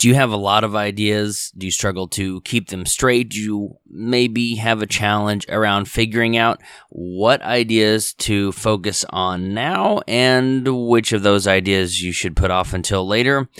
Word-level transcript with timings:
Do 0.00 0.08
you 0.08 0.14
have 0.14 0.32
a 0.32 0.36
lot 0.36 0.64
of 0.64 0.74
ideas? 0.74 1.52
Do 1.58 1.66
you 1.66 1.70
struggle 1.70 2.08
to 2.08 2.40
keep 2.40 2.70
them 2.70 2.86
straight? 2.86 3.28
Do 3.28 3.38
you 3.38 3.76
maybe 3.86 4.54
have 4.54 4.80
a 4.80 4.86
challenge 4.86 5.44
around 5.50 5.90
figuring 5.90 6.38
out 6.38 6.62
what 6.88 7.42
ideas 7.42 8.14
to 8.14 8.50
focus 8.52 9.04
on 9.10 9.52
now 9.52 10.00
and 10.08 10.66
which 10.88 11.12
of 11.12 11.22
those 11.22 11.46
ideas 11.46 12.02
you 12.02 12.12
should 12.12 12.34
put 12.34 12.50
off 12.50 12.72
until 12.72 13.06
later? 13.06 13.50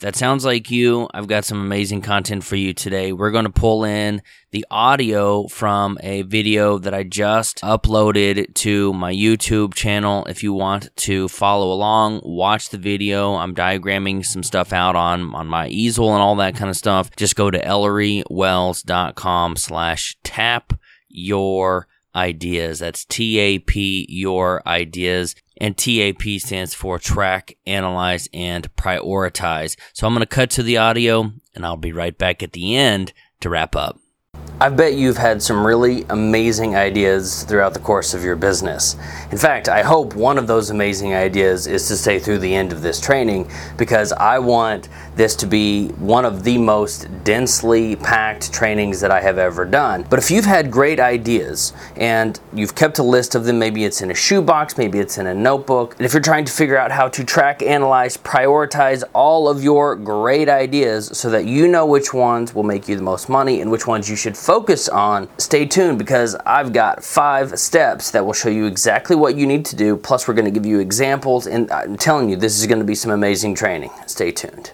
That 0.00 0.16
sounds 0.16 0.44
like 0.44 0.70
you, 0.70 1.08
I've 1.14 1.26
got 1.26 1.44
some 1.44 1.60
amazing 1.60 2.00
content 2.02 2.44
for 2.44 2.56
you 2.56 2.72
today. 2.74 3.12
We're 3.12 3.30
going 3.30 3.44
to 3.44 3.50
pull 3.50 3.84
in 3.84 4.22
the 4.50 4.66
audio 4.70 5.46
from 5.48 5.98
a 6.02 6.22
video 6.22 6.78
that 6.78 6.92
I 6.92 7.04
just 7.04 7.60
uploaded 7.62 8.54
to 8.54 8.92
my 8.92 9.12
YouTube 9.12 9.74
channel. 9.74 10.24
If 10.26 10.42
you 10.42 10.52
want 10.52 10.94
to 10.96 11.28
follow 11.28 11.72
along, 11.72 12.20
watch 12.24 12.70
the 12.70 12.78
video. 12.78 13.34
I'm 13.34 13.54
diagramming 13.54 14.24
some 14.24 14.42
stuff 14.42 14.72
out 14.72 14.96
on, 14.96 15.34
on 15.34 15.46
my 15.46 15.68
easel 15.68 16.12
and 16.12 16.22
all 16.22 16.36
that 16.36 16.56
kind 16.56 16.70
of 16.70 16.76
stuff. 16.76 17.14
Just 17.16 17.36
go 17.36 17.50
to 17.50 17.60
ellerywells.com 17.60 19.56
slash 19.56 20.16
tap 20.24 20.72
your 21.08 21.86
ideas. 22.14 22.78
That's 22.80 23.04
T 23.04 23.38
A 23.38 23.58
P 23.60 24.06
your 24.08 24.66
ideas 24.66 25.36
and 25.60 25.76
TAP 25.76 26.22
stands 26.40 26.74
for 26.74 26.98
track, 26.98 27.56
analyze, 27.66 28.28
and 28.34 28.74
prioritize. 28.74 29.76
So 29.92 30.06
I'm 30.06 30.14
going 30.14 30.22
to 30.22 30.26
cut 30.26 30.50
to 30.50 30.62
the 30.62 30.78
audio 30.78 31.30
and 31.54 31.64
I'll 31.64 31.76
be 31.76 31.92
right 31.92 32.16
back 32.16 32.42
at 32.42 32.52
the 32.52 32.74
end 32.74 33.12
to 33.40 33.50
wrap 33.50 33.76
up. 33.76 33.99
I 34.62 34.68
bet 34.68 34.92
you've 34.92 35.16
had 35.16 35.42
some 35.42 35.66
really 35.66 36.04
amazing 36.10 36.76
ideas 36.76 37.44
throughout 37.44 37.72
the 37.72 37.80
course 37.80 38.12
of 38.12 38.22
your 38.22 38.36
business. 38.36 38.94
In 39.32 39.38
fact, 39.38 39.70
I 39.70 39.80
hope 39.80 40.14
one 40.14 40.36
of 40.36 40.46
those 40.46 40.68
amazing 40.68 41.14
ideas 41.14 41.66
is 41.66 41.88
to 41.88 41.96
stay 41.96 42.18
through 42.18 42.40
the 42.40 42.54
end 42.54 42.70
of 42.70 42.82
this 42.82 43.00
training 43.00 43.50
because 43.78 44.12
I 44.12 44.38
want 44.38 44.90
this 45.16 45.34
to 45.36 45.46
be 45.46 45.88
one 45.92 46.26
of 46.26 46.44
the 46.44 46.58
most 46.58 47.08
densely 47.24 47.96
packed 47.96 48.52
trainings 48.52 49.00
that 49.00 49.10
I 49.10 49.22
have 49.22 49.38
ever 49.38 49.64
done. 49.64 50.04
But 50.10 50.18
if 50.18 50.30
you've 50.30 50.44
had 50.44 50.70
great 50.70 51.00
ideas 51.00 51.72
and 51.96 52.38
you've 52.52 52.74
kept 52.74 52.98
a 52.98 53.02
list 53.02 53.34
of 53.34 53.46
them, 53.46 53.58
maybe 53.58 53.86
it's 53.86 54.02
in 54.02 54.10
a 54.10 54.14
shoebox, 54.14 54.76
maybe 54.76 54.98
it's 54.98 55.16
in 55.16 55.26
a 55.26 55.34
notebook, 55.34 55.96
and 55.96 56.04
if 56.04 56.12
you're 56.12 56.20
trying 56.20 56.44
to 56.44 56.52
figure 56.52 56.76
out 56.76 56.90
how 56.90 57.08
to 57.08 57.24
track, 57.24 57.62
analyze, 57.62 58.18
prioritize 58.18 59.04
all 59.14 59.48
of 59.48 59.64
your 59.64 59.96
great 59.96 60.50
ideas 60.50 61.06
so 61.16 61.30
that 61.30 61.46
you 61.46 61.66
know 61.66 61.86
which 61.86 62.12
ones 62.12 62.54
will 62.54 62.62
make 62.62 62.88
you 62.88 62.96
the 62.96 63.02
most 63.02 63.30
money 63.30 63.62
and 63.62 63.70
which 63.70 63.86
ones 63.86 64.10
you 64.10 64.16
should 64.16 64.36
focus 64.50 64.88
on, 64.88 65.28
stay 65.38 65.64
tuned 65.64 65.96
because 65.96 66.34
I've 66.44 66.72
got 66.72 67.04
five 67.04 67.56
steps 67.56 68.10
that 68.10 68.26
will 68.26 68.32
show 68.32 68.48
you 68.48 68.66
exactly 68.66 69.14
what 69.14 69.36
you 69.36 69.46
need 69.46 69.64
to 69.66 69.76
do. 69.76 69.96
Plus, 69.96 70.26
we're 70.26 70.34
going 70.34 70.44
to 70.44 70.50
give 70.50 70.66
you 70.66 70.80
examples, 70.80 71.46
and 71.46 71.70
I'm 71.70 71.96
telling 71.96 72.28
you, 72.28 72.34
this 72.34 72.58
is 72.58 72.66
going 72.66 72.80
to 72.80 72.84
be 72.84 72.96
some 72.96 73.12
amazing 73.12 73.54
training. 73.54 73.92
Stay 74.08 74.32
tuned. 74.32 74.72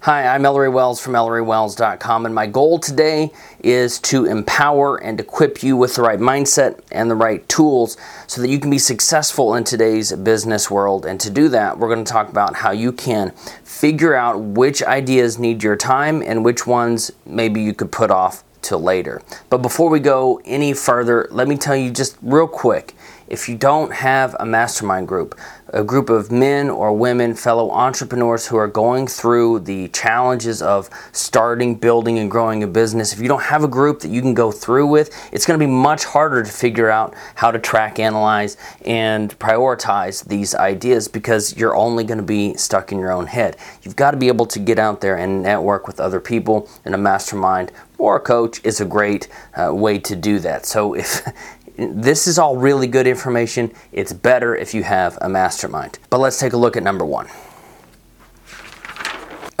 Hi, 0.00 0.34
I'm 0.34 0.46
Ellery 0.46 0.70
Wells 0.70 0.98
from 0.98 1.12
ElleryWells.com, 1.12 2.24
and 2.24 2.34
my 2.34 2.46
goal 2.46 2.78
today 2.78 3.30
is 3.62 3.98
to 4.00 4.24
empower 4.24 4.96
and 4.96 5.20
equip 5.20 5.62
you 5.62 5.76
with 5.76 5.96
the 5.96 6.00
right 6.00 6.20
mindset 6.20 6.80
and 6.90 7.10
the 7.10 7.14
right 7.14 7.46
tools 7.50 7.98
so 8.28 8.40
that 8.40 8.48
you 8.48 8.58
can 8.58 8.70
be 8.70 8.78
successful 8.78 9.56
in 9.56 9.62
today's 9.62 10.10
business 10.10 10.70
world. 10.70 11.04
And 11.04 11.20
to 11.20 11.28
do 11.28 11.50
that, 11.50 11.78
we're 11.78 11.92
going 11.92 12.02
to 12.02 12.10
talk 12.10 12.30
about 12.30 12.56
how 12.56 12.70
you 12.70 12.92
can 12.92 13.32
figure 13.62 14.14
out 14.14 14.40
which 14.40 14.82
ideas 14.82 15.38
need 15.38 15.62
your 15.62 15.76
time 15.76 16.22
and 16.22 16.46
which 16.46 16.66
ones 16.66 17.10
maybe 17.26 17.60
you 17.60 17.74
could 17.74 17.92
put 17.92 18.10
off 18.10 18.42
till 18.62 18.80
later. 18.80 19.22
But 19.50 19.58
before 19.58 19.90
we 19.90 20.00
go 20.00 20.40
any 20.44 20.72
further, 20.72 21.28
let 21.30 21.48
me 21.48 21.56
tell 21.56 21.76
you 21.76 21.90
just 21.90 22.16
real 22.22 22.48
quick 22.48 22.94
if 23.28 23.48
you 23.48 23.56
don't 23.56 23.92
have 23.92 24.34
a 24.40 24.46
mastermind 24.46 25.06
group, 25.06 25.38
a 25.68 25.84
group 25.84 26.08
of 26.08 26.32
men 26.32 26.70
or 26.70 26.96
women, 26.96 27.34
fellow 27.34 27.70
entrepreneurs 27.70 28.46
who 28.46 28.56
are 28.56 28.66
going 28.66 29.06
through 29.06 29.60
the 29.60 29.88
challenges 29.88 30.62
of 30.62 30.88
starting, 31.12 31.74
building, 31.74 32.18
and 32.18 32.30
growing 32.30 32.62
a 32.62 32.66
business, 32.66 33.12
if 33.12 33.20
you 33.20 33.28
don't 33.28 33.42
have 33.42 33.62
a 33.62 33.68
group 33.68 34.00
that 34.00 34.08
you 34.08 34.22
can 34.22 34.32
go 34.32 34.50
through 34.50 34.86
with, 34.86 35.14
it's 35.30 35.44
going 35.44 35.58
to 35.60 35.64
be 35.64 35.70
much 35.70 36.04
harder 36.04 36.42
to 36.42 36.50
figure 36.50 36.90
out 36.90 37.14
how 37.34 37.50
to 37.50 37.58
track, 37.58 37.98
analyze, 37.98 38.56
and 38.86 39.38
prioritize 39.38 40.24
these 40.24 40.54
ideas 40.54 41.06
because 41.06 41.54
you're 41.56 41.76
only 41.76 42.04
going 42.04 42.18
to 42.18 42.24
be 42.24 42.54
stuck 42.54 42.92
in 42.92 42.98
your 42.98 43.12
own 43.12 43.26
head. 43.26 43.56
You've 43.82 43.96
got 43.96 44.12
to 44.12 44.16
be 44.16 44.28
able 44.28 44.46
to 44.46 44.58
get 44.58 44.78
out 44.78 45.02
there 45.02 45.16
and 45.16 45.42
network 45.42 45.86
with 45.86 46.00
other 46.00 46.20
people, 46.20 46.68
and 46.84 46.94
a 46.94 46.98
mastermind 46.98 47.72
or 47.98 48.16
a 48.16 48.20
coach 48.20 48.60
is 48.64 48.80
a 48.80 48.84
great 48.84 49.28
uh, 49.54 49.74
way 49.74 49.98
to 49.98 50.16
do 50.16 50.38
that. 50.38 50.64
So 50.64 50.94
if 50.94 51.26
this 51.76 52.26
is 52.26 52.38
all 52.38 52.56
really 52.56 52.86
good 52.86 53.06
information, 53.06 53.72
it's 53.92 54.12
better 54.12 54.56
if 54.56 54.74
you 54.74 54.82
have 54.84 55.18
a 55.20 55.28
mastermind. 55.28 55.98
But 56.08 56.18
let's 56.18 56.38
take 56.38 56.52
a 56.52 56.56
look 56.56 56.76
at 56.76 56.82
number 56.82 57.04
one. 57.04 57.28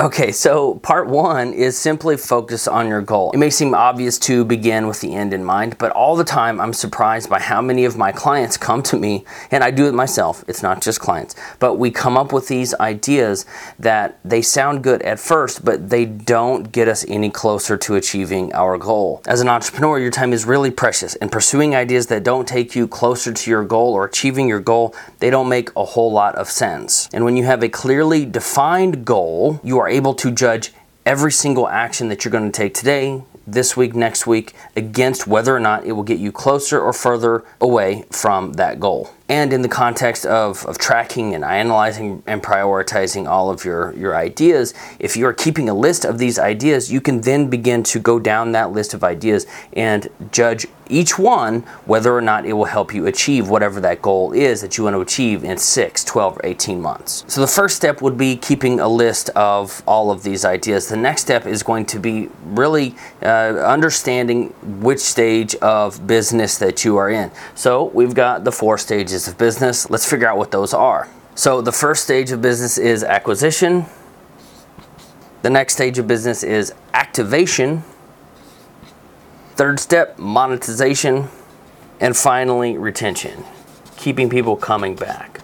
Okay, 0.00 0.30
so 0.30 0.76
part 0.76 1.08
one 1.08 1.52
is 1.52 1.76
simply 1.76 2.16
focus 2.16 2.68
on 2.68 2.86
your 2.86 3.02
goal. 3.02 3.32
It 3.32 3.38
may 3.38 3.50
seem 3.50 3.74
obvious 3.74 4.16
to 4.20 4.44
begin 4.44 4.86
with 4.86 5.00
the 5.00 5.12
end 5.12 5.34
in 5.34 5.42
mind, 5.42 5.76
but 5.76 5.90
all 5.90 6.14
the 6.14 6.22
time 6.22 6.60
I'm 6.60 6.72
surprised 6.72 7.28
by 7.28 7.40
how 7.40 7.60
many 7.60 7.84
of 7.84 7.96
my 7.96 8.12
clients 8.12 8.56
come 8.56 8.80
to 8.84 8.96
me, 8.96 9.24
and 9.50 9.64
I 9.64 9.72
do 9.72 9.88
it 9.88 9.94
myself, 9.94 10.44
it's 10.46 10.62
not 10.62 10.82
just 10.82 11.00
clients, 11.00 11.34
but 11.58 11.80
we 11.80 11.90
come 11.90 12.16
up 12.16 12.32
with 12.32 12.46
these 12.46 12.74
ideas 12.76 13.44
that 13.76 14.20
they 14.24 14.40
sound 14.40 14.84
good 14.84 15.02
at 15.02 15.18
first, 15.18 15.64
but 15.64 15.90
they 15.90 16.04
don't 16.04 16.70
get 16.70 16.86
us 16.86 17.04
any 17.08 17.28
closer 17.28 17.76
to 17.78 17.96
achieving 17.96 18.52
our 18.54 18.78
goal. 18.78 19.20
As 19.26 19.40
an 19.40 19.48
entrepreneur, 19.48 19.98
your 19.98 20.12
time 20.12 20.32
is 20.32 20.44
really 20.44 20.70
precious, 20.70 21.16
and 21.16 21.32
pursuing 21.32 21.74
ideas 21.74 22.06
that 22.06 22.22
don't 22.22 22.46
take 22.46 22.76
you 22.76 22.86
closer 22.86 23.32
to 23.32 23.50
your 23.50 23.64
goal 23.64 23.94
or 23.94 24.04
achieving 24.04 24.46
your 24.46 24.60
goal, 24.60 24.94
they 25.18 25.28
don't 25.28 25.48
make 25.48 25.70
a 25.74 25.84
whole 25.84 26.12
lot 26.12 26.36
of 26.36 26.48
sense. 26.48 27.08
And 27.12 27.24
when 27.24 27.36
you 27.36 27.42
have 27.46 27.64
a 27.64 27.68
clearly 27.68 28.24
defined 28.24 29.04
goal, 29.04 29.60
you 29.64 29.80
are 29.80 29.87
are 29.88 29.90
able 29.90 30.14
to 30.14 30.30
judge 30.30 30.72
every 31.06 31.32
single 31.32 31.66
action 31.66 32.08
that 32.08 32.22
you're 32.24 32.32
going 32.32 32.50
to 32.50 32.56
take 32.56 32.74
today, 32.74 33.22
this 33.46 33.74
week, 33.74 33.94
next 33.94 34.26
week, 34.26 34.52
against 34.76 35.26
whether 35.26 35.56
or 35.56 35.60
not 35.60 35.86
it 35.86 35.92
will 35.92 36.02
get 36.02 36.18
you 36.18 36.30
closer 36.30 36.78
or 36.78 36.92
further 36.92 37.42
away 37.58 38.04
from 38.10 38.52
that 38.54 38.78
goal 38.78 39.10
and 39.28 39.52
in 39.52 39.60
the 39.60 39.68
context 39.68 40.24
of, 40.24 40.64
of 40.66 40.78
tracking 40.78 41.34
and 41.34 41.44
analyzing 41.44 42.22
and 42.26 42.42
prioritizing 42.42 43.28
all 43.28 43.50
of 43.50 43.64
your, 43.64 43.92
your 43.92 44.16
ideas, 44.16 44.72
if 44.98 45.16
you're 45.16 45.34
keeping 45.34 45.68
a 45.68 45.74
list 45.74 46.04
of 46.04 46.18
these 46.18 46.38
ideas, 46.38 46.90
you 46.90 47.00
can 47.00 47.20
then 47.20 47.50
begin 47.50 47.82
to 47.82 47.98
go 47.98 48.18
down 48.18 48.52
that 48.52 48.72
list 48.72 48.94
of 48.94 49.04
ideas 49.04 49.46
and 49.74 50.08
judge 50.32 50.66
each 50.90 51.18
one 51.18 51.60
whether 51.84 52.14
or 52.14 52.20
not 52.20 52.46
it 52.46 52.52
will 52.54 52.64
help 52.64 52.94
you 52.94 53.06
achieve 53.06 53.48
whatever 53.48 53.80
that 53.80 54.00
goal 54.00 54.32
is 54.32 54.62
that 54.62 54.78
you 54.78 54.84
want 54.84 54.94
to 54.94 55.00
achieve 55.00 55.44
in 55.44 55.58
6, 55.58 56.04
12, 56.04 56.36
or 56.38 56.40
18 56.44 56.80
months. 56.80 57.24
So 57.28 57.40
the 57.40 57.46
first 57.46 57.76
step 57.76 58.00
would 58.00 58.16
be 58.16 58.36
keeping 58.36 58.80
a 58.80 58.88
list 58.88 59.28
of 59.30 59.82
all 59.86 60.10
of 60.10 60.22
these 60.22 60.44
ideas. 60.44 60.88
The 60.88 60.96
next 60.96 61.22
step 61.22 61.46
is 61.46 61.62
going 61.62 61.86
to 61.86 61.98
be 61.98 62.30
really 62.44 62.94
uh, 63.22 63.26
understanding 63.26 64.48
which 64.80 65.00
stage 65.00 65.54
of 65.56 66.06
business 66.06 66.56
that 66.58 66.84
you 66.84 66.96
are 66.96 67.10
in. 67.10 67.30
So 67.54 67.84
we've 67.84 68.14
got 68.14 68.44
the 68.44 68.52
four 68.52 68.78
stages 68.78 69.17
stages 69.18 69.32
of 69.32 69.38
business. 69.38 69.90
Let's 69.90 70.08
figure 70.08 70.28
out 70.28 70.38
what 70.38 70.50
those 70.50 70.72
are. 70.72 71.08
So, 71.34 71.60
the 71.60 71.72
first 71.72 72.04
stage 72.04 72.32
of 72.32 72.40
business 72.42 72.78
is 72.78 73.04
acquisition. 73.04 73.86
The 75.42 75.50
next 75.50 75.74
stage 75.74 75.98
of 75.98 76.06
business 76.06 76.42
is 76.42 76.72
activation. 76.94 77.84
Third 79.56 79.80
step, 79.80 80.18
monetization. 80.18 81.28
And 82.00 82.16
finally, 82.16 82.78
retention, 82.78 83.44
keeping 83.96 84.30
people 84.30 84.56
coming 84.56 84.94
back. 84.94 85.37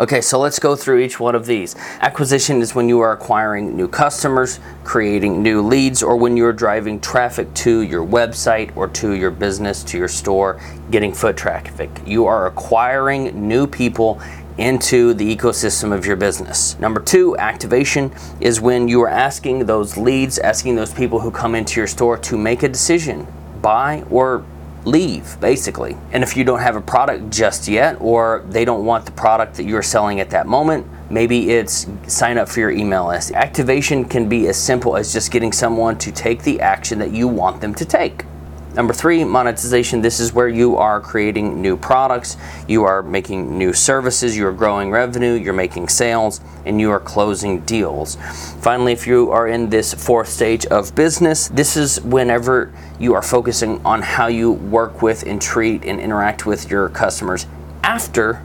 Okay, 0.00 0.22
so 0.22 0.40
let's 0.40 0.58
go 0.58 0.74
through 0.76 1.00
each 1.00 1.20
one 1.20 1.34
of 1.34 1.44
these. 1.44 1.76
Acquisition 2.00 2.62
is 2.62 2.74
when 2.74 2.88
you 2.88 3.00
are 3.00 3.12
acquiring 3.12 3.76
new 3.76 3.86
customers, 3.86 4.58
creating 4.82 5.42
new 5.42 5.60
leads, 5.60 6.02
or 6.02 6.16
when 6.16 6.38
you're 6.38 6.54
driving 6.54 6.98
traffic 6.98 7.52
to 7.52 7.82
your 7.82 8.02
website 8.02 8.74
or 8.78 8.88
to 8.88 9.12
your 9.12 9.30
business, 9.30 9.84
to 9.84 9.98
your 9.98 10.08
store, 10.08 10.58
getting 10.90 11.12
foot 11.12 11.36
traffic. 11.36 11.90
You 12.06 12.24
are 12.24 12.46
acquiring 12.46 13.46
new 13.46 13.66
people 13.66 14.22
into 14.56 15.12
the 15.12 15.36
ecosystem 15.36 15.92
of 15.92 16.06
your 16.06 16.16
business. 16.16 16.78
Number 16.78 17.02
two, 17.02 17.36
activation 17.36 18.10
is 18.40 18.58
when 18.58 18.88
you 18.88 19.02
are 19.02 19.08
asking 19.08 19.66
those 19.66 19.98
leads, 19.98 20.38
asking 20.38 20.76
those 20.76 20.94
people 20.94 21.20
who 21.20 21.30
come 21.30 21.54
into 21.54 21.78
your 21.78 21.86
store 21.86 22.16
to 22.16 22.38
make 22.38 22.62
a 22.62 22.68
decision, 22.70 23.26
buy 23.60 24.02
or 24.08 24.46
leave 24.84 25.38
basically. 25.40 25.96
And 26.12 26.22
if 26.22 26.36
you 26.36 26.44
don't 26.44 26.60
have 26.60 26.76
a 26.76 26.80
product 26.80 27.30
just 27.30 27.68
yet, 27.68 27.96
or 28.00 28.44
they 28.48 28.64
don't 28.64 28.84
want 28.84 29.06
the 29.06 29.12
product 29.12 29.54
that 29.56 29.64
you're 29.64 29.82
selling 29.82 30.20
at 30.20 30.30
that 30.30 30.46
moment, 30.46 30.86
maybe 31.10 31.50
it's 31.50 31.86
sign 32.06 32.38
up 32.38 32.48
for 32.48 32.60
your 32.60 32.70
email 32.70 33.08
list. 33.08 33.32
Activation 33.32 34.04
can 34.04 34.28
be 34.28 34.48
as 34.48 34.56
simple 34.56 34.96
as 34.96 35.12
just 35.12 35.30
getting 35.30 35.52
someone 35.52 35.98
to 35.98 36.12
take 36.12 36.42
the 36.42 36.60
action 36.60 36.98
that 36.98 37.12
you 37.12 37.28
want 37.28 37.60
them 37.60 37.74
to 37.74 37.84
take. 37.84 38.24
Number 38.74 38.94
three, 38.94 39.24
monetization. 39.24 40.00
This 40.00 40.20
is 40.20 40.32
where 40.32 40.48
you 40.48 40.76
are 40.76 41.00
creating 41.00 41.60
new 41.60 41.76
products, 41.76 42.36
you 42.68 42.84
are 42.84 43.02
making 43.02 43.58
new 43.58 43.72
services, 43.72 44.36
you 44.36 44.46
are 44.46 44.52
growing 44.52 44.92
revenue, 44.92 45.32
you're 45.32 45.52
making 45.52 45.88
sales, 45.88 46.40
and 46.64 46.80
you 46.80 46.92
are 46.92 47.00
closing 47.00 47.60
deals. 47.62 48.16
Finally, 48.60 48.92
if 48.92 49.08
you 49.08 49.32
are 49.32 49.48
in 49.48 49.70
this 49.70 49.92
fourth 49.92 50.28
stage 50.28 50.66
of 50.66 50.94
business, 50.94 51.48
this 51.48 51.76
is 51.76 52.00
whenever 52.02 52.72
you 53.00 53.12
are 53.14 53.22
focusing 53.22 53.84
on 53.84 54.02
how 54.02 54.28
you 54.28 54.52
work 54.52 55.02
with 55.02 55.24
and 55.24 55.42
treat 55.42 55.84
and 55.84 55.98
interact 55.98 56.46
with 56.46 56.70
your 56.70 56.88
customers 56.90 57.46
after 57.82 58.40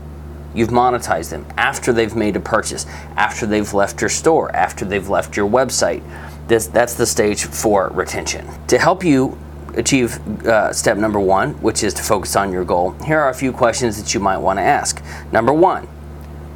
you've 0.56 0.70
monetized 0.70 1.30
them, 1.30 1.46
after 1.56 1.94
they've 1.94 2.16
made 2.16 2.36
a 2.36 2.40
purchase, 2.40 2.88
after 3.16 3.46
they've 3.46 3.76
left 3.76 4.02
your 4.02 4.10
store, 4.10 4.52
after 4.56 4.86
they've 4.86 5.08
left 5.08 5.38
your 5.38 5.48
website. 5.48 6.02
This, 6.48 6.66
that's 6.66 6.96
the 6.96 7.06
stage 7.06 7.46
for 7.46 7.90
retention. 7.90 8.48
To 8.68 8.80
help 8.80 9.04
you 9.04 9.38
achieve 9.76 10.20
uh, 10.46 10.74
step 10.74 10.98
number 10.98 11.20
one, 11.20 11.54
which 11.62 11.84
is 11.84 11.94
to 11.96 12.04
focus 12.04 12.36
on 12.36 12.52
your 12.52 12.66
goal, 12.66 12.92
here 13.04 13.20
are 13.20 13.30
a 13.30 13.34
few 13.34 13.52
questions 13.52 14.02
that 14.02 14.14
you 14.14 14.20
might 14.20 14.38
want 14.38 14.58
to 14.60 14.64
ask. 14.64 15.04
Number 15.32 15.54
one, 15.54 15.86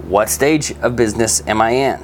what 0.08 0.30
stage 0.30 0.72
of 0.82 0.96
business 0.96 1.46
am 1.48 1.62
I 1.62 1.72
in? 1.72 2.04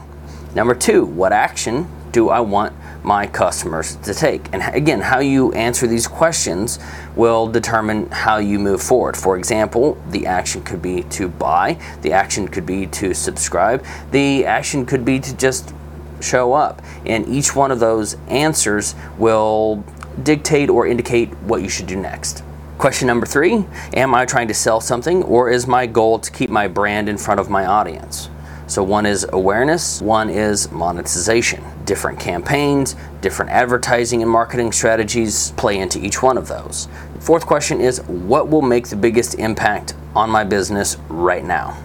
Number 0.54 0.76
two, 0.76 1.06
what 1.06 1.34
action 1.34 1.88
do 2.12 2.30
I 2.30 2.40
want 2.40 2.74
my 3.04 3.28
customers 3.28 3.96
to 3.98 4.14
take? 4.14 4.48
And 4.54 4.64
again, 4.74 5.02
how 5.02 5.20
you 5.20 5.52
answer 5.54 5.86
these 5.86 6.08
questions 6.08 6.80
will 7.16 7.48
determine 7.48 8.10
how 8.12 8.38
you 8.38 8.60
move 8.60 8.82
forward. 8.82 9.18
For 9.18 9.38
example, 9.38 10.02
the 10.10 10.26
action 10.26 10.64
could 10.64 10.82
be 10.82 11.04
to 11.04 11.28
buy, 11.28 11.80
the 12.02 12.14
action 12.14 12.48
could 12.48 12.66
be 12.66 12.88
to 12.88 13.14
subscribe, 13.14 13.84
the 14.12 14.46
action 14.46 14.86
could 14.86 15.04
be 15.04 15.20
to 15.20 15.36
just 15.36 15.74
show 16.22 16.54
up. 16.54 16.82
And 17.06 17.28
each 17.28 17.56
one 17.56 17.72
of 17.72 17.80
those 17.80 18.16
answers 18.28 18.96
will 19.18 19.84
dictate 20.24 20.70
or 20.70 20.88
indicate 20.88 21.30
what 21.44 21.62
you 21.62 21.70
should 21.70 21.88
do 21.88 21.96
next. 21.96 22.44
Question 22.78 23.08
number 23.08 23.26
three 23.26 23.66
Am 23.94 24.14
I 24.14 24.26
trying 24.26 24.48
to 24.50 24.54
sell 24.54 24.82
something, 24.82 25.24
or 25.24 25.50
is 25.50 25.66
my 25.66 25.86
goal 25.86 26.20
to 26.20 26.32
keep 26.32 26.50
my 26.50 26.68
brand 26.68 27.08
in 27.08 27.18
front 27.18 27.40
of 27.40 27.50
my 27.50 27.66
audience? 27.66 28.30
So, 28.68 28.84
one 28.84 29.06
is 29.06 29.26
awareness, 29.32 30.02
one 30.02 30.30
is 30.30 30.72
monetization. 30.72 31.64
Different 31.86 32.20
campaigns, 32.20 32.96
different 33.22 33.52
advertising 33.52 34.24
and 34.24 34.32
marketing 34.32 34.72
strategies 34.72 35.52
play 35.52 35.78
into 35.78 36.04
each 36.04 36.24
one 36.24 36.38
of 36.38 36.48
those. 36.48 36.88
Fourth 37.20 37.46
question 37.46 37.80
is 37.80 38.00
What 38.08 38.50
will 38.50 38.64
make 38.64 38.90
the 38.90 38.96
biggest 38.96 39.36
impact 39.36 39.94
on 40.16 40.30
my 40.30 40.44
business 40.44 40.98
right 41.10 41.46
now? 41.46 41.78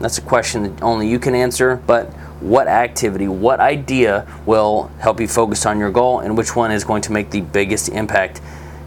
That's 0.00 0.18
a 0.18 0.22
question 0.22 0.62
that 0.64 0.82
only 0.82 1.08
you 1.08 1.18
can 1.18 1.34
answer, 1.34 1.76
but 1.86 2.12
what 2.42 2.66
activity, 2.66 3.28
what 3.28 3.60
idea 3.60 4.26
will 4.46 4.90
help 4.98 5.20
you 5.20 5.28
focus 5.28 5.64
on 5.66 5.78
your 5.78 5.90
goal, 5.90 6.20
and 6.20 6.36
which 6.36 6.56
one 6.56 6.70
is 6.72 6.84
going 6.84 7.02
to 7.02 7.12
make 7.12 7.30
the 7.30 7.40
biggest 7.40 7.88
impact 7.88 8.40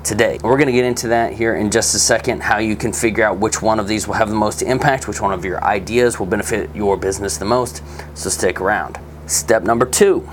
today. 0.03 0.37
We're 0.43 0.57
going 0.57 0.67
to 0.67 0.73
get 0.73 0.85
into 0.85 1.07
that 1.07 1.33
here 1.33 1.55
in 1.55 1.71
just 1.71 1.95
a 1.95 1.99
second, 1.99 2.43
how 2.43 2.59
you 2.59 2.75
can 2.75 2.93
figure 2.93 3.23
out 3.23 3.37
which 3.37 3.61
one 3.61 3.79
of 3.79 3.87
these 3.87 4.07
will 4.07 4.15
have 4.15 4.29
the 4.29 4.35
most 4.35 4.61
impact, 4.61 5.07
which 5.07 5.21
one 5.21 5.33
of 5.33 5.43
your 5.43 5.63
ideas 5.63 6.19
will 6.19 6.27
benefit 6.27 6.73
your 6.75 6.97
business 6.97 7.37
the 7.37 7.45
most. 7.45 7.81
So 8.13 8.29
stick 8.29 8.61
around. 8.61 8.99
Step 9.25 9.63
number 9.63 9.85
two 9.85 10.29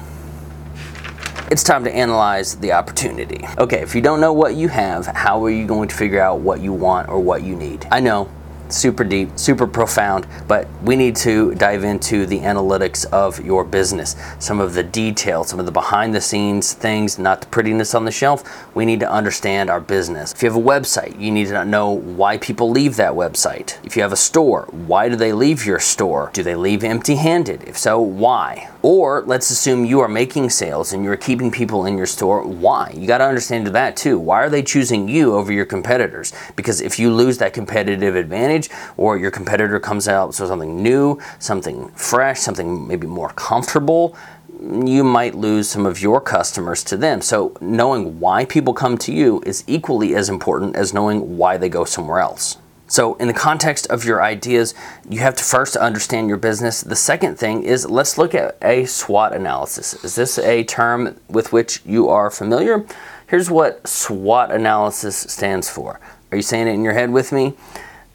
it's 1.53 1.63
time 1.63 1.85
to 1.85 1.95
analyze 1.95 2.57
the 2.57 2.73
opportunity. 2.73 3.47
Okay, 3.59 3.83
if 3.83 3.95
you 3.95 4.01
don't 4.01 4.23
know 4.23 4.33
what 4.33 4.55
you 4.55 4.69
have, 4.69 5.05
how 5.05 5.45
are 5.45 5.51
you 5.51 5.67
going 5.67 5.87
to 5.87 5.95
figure 5.95 6.19
out 6.19 6.41
what 6.41 6.63
you 6.63 6.73
want 6.73 7.11
or 7.11 7.21
what 7.21 7.43
you 7.43 7.55
need? 7.55 7.87
I 7.91 8.01
know 8.01 8.31
super 8.73 9.05
deep, 9.05 9.39
super 9.39 9.67
profound, 9.67 10.27
but 10.49 10.67
we 10.83 10.97
need 10.97 11.17
to 11.17 11.55
dive 11.55 11.85
into 11.85 12.27
the 12.27 12.41
analytics 12.41 13.05
of 13.07 13.45
your 13.45 13.65
business, 13.65 14.17
some 14.39 14.61
of 14.61 14.75
the 14.75 14.83
details, 14.83 15.49
some 15.49 15.61
of 15.61 15.67
the 15.67 15.73
behind 15.73 16.15
the 16.15 16.21
scenes 16.21 16.73
things, 16.73 17.19
not 17.19 17.41
the 17.41 17.47
prettiness 17.47 17.95
on 17.95 18.05
the 18.05 18.11
shelf. 18.11 18.43
We 18.75 18.85
need 18.85 19.01
to 19.01 19.11
understand 19.11 19.71
our 19.71 19.81
business. 19.81 20.33
If 20.33 20.43
you 20.43 20.51
have 20.51 20.59
a 20.59 20.63
website, 20.63 21.19
you 21.21 21.31
need 21.31 21.49
to 21.49 21.65
know 21.65 21.91
why 21.91 22.39
people 22.39 22.71
leave 22.71 22.97
that 22.97 23.13
website. 23.13 23.79
If 23.85 23.97
you 23.97 24.03
have 24.03 24.13
a 24.13 24.17
store, 24.17 24.69
why 24.71 25.09
do 25.09 25.17
they 25.17 25.33
leave 25.33 25.65
your 25.67 25.79
store? 25.79 26.31
Do 26.33 26.43
they 26.43 26.55
leave 26.55 26.83
empty 26.83 27.17
handed? 27.17 27.63
If 27.65 27.79
so, 27.79 28.01
why? 28.01 28.72
Or 28.82 29.23
let's 29.23 29.50
assume 29.50 29.84
you 29.84 30.00
are 30.00 30.08
making 30.08 30.50
sales 30.50 30.93
and 30.93 31.05
you're 31.05 31.17
keeping 31.17 31.52
people 31.52 31.87
in 31.87 31.96
your 31.96 32.06
store. 32.06 32.44
Why? 32.44 32.93
You 32.96 33.06
got 33.06 33.19
to 33.19 33.25
understand 33.25 33.69
that 33.69 33.96
too. 33.96 34.19
Why 34.19 34.43
are 34.43 34.50
they 34.50 34.62
choosing 34.62 35.08
you 35.08 35.37
over 35.37 35.52
your 35.52 35.64
competitors? 35.64 36.32
Because 36.56 36.81
if 36.81 36.99
you 36.99 37.14
lose 37.14 37.38
that 37.38 37.52
competitive 37.52 38.17
advantage, 38.17 38.69
or 38.96 39.17
your 39.17 39.31
competitor 39.31 39.79
comes 39.79 40.08
out 40.08 40.29
with 40.29 40.37
something 40.37 40.82
new, 40.82 41.20
something 41.38 41.88
fresh, 41.90 42.40
something 42.40 42.88
maybe 42.88 43.06
more 43.06 43.31
comfortable, 43.31 44.17
you 44.61 45.05
might 45.05 45.35
lose 45.35 45.69
some 45.69 45.87
of 45.87 46.00
your 46.00 46.20
customers 46.20 46.85
to 46.85 46.96
them. 46.96 47.20
So, 47.20 47.56
knowing 47.61 48.20
why 48.20 48.44
people 48.44 48.75
come 48.75 48.96
to 48.99 49.12
you 49.12 49.43
is 49.44 49.64
equally 49.67 50.14
as 50.14 50.28
important 50.28 50.76
as 50.76 50.93
knowing 50.93 51.37
why 51.37 51.56
they 51.56 51.69
go 51.69 51.85
somewhere 51.85 52.20
else. 52.20 52.58
So, 52.93 53.15
in 53.15 53.27
the 53.27 53.33
context 53.33 53.87
of 53.87 54.05
your 54.05 54.23
ideas, 54.23 54.75
you 55.09 55.21
have 55.21 55.35
to 55.37 55.43
first 55.43 55.77
understand 55.77 56.29
your 56.29 56.37
business. 56.37 56.83
The 56.83 56.94
second 56.94 57.39
thing 57.39 57.62
is 57.62 57.89
let's 57.89 58.19
look 58.19 58.35
at 58.35 58.59
a 58.61 58.85
SWOT 58.85 59.33
analysis. 59.33 60.05
Is 60.05 60.15
this 60.15 60.39
a 60.39 60.62
term 60.65 61.19
with 61.27 61.55
which 61.55 61.81
you 61.87 62.11
are 62.11 62.31
familiar? 62.31 62.85
Here's 63.29 63.50
what 63.50 63.89
SWOT 63.89 64.50
analysis 64.53 65.17
stands 65.17 65.71
for. 65.71 66.00
Are 66.31 66.37
you 66.37 66.43
saying 66.43 66.69
it 66.69 66.73
in 66.73 66.85
your 66.85 66.93
head 66.93 67.11
with 67.12 67.33
me? 67.33 67.55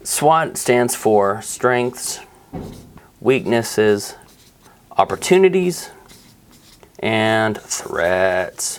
SWOT 0.04 0.56
stands 0.56 0.94
for 0.94 1.42
strengths, 1.42 2.20
weaknesses, 3.20 4.14
opportunities, 4.96 5.90
and 7.00 7.60
threats. 7.60 8.78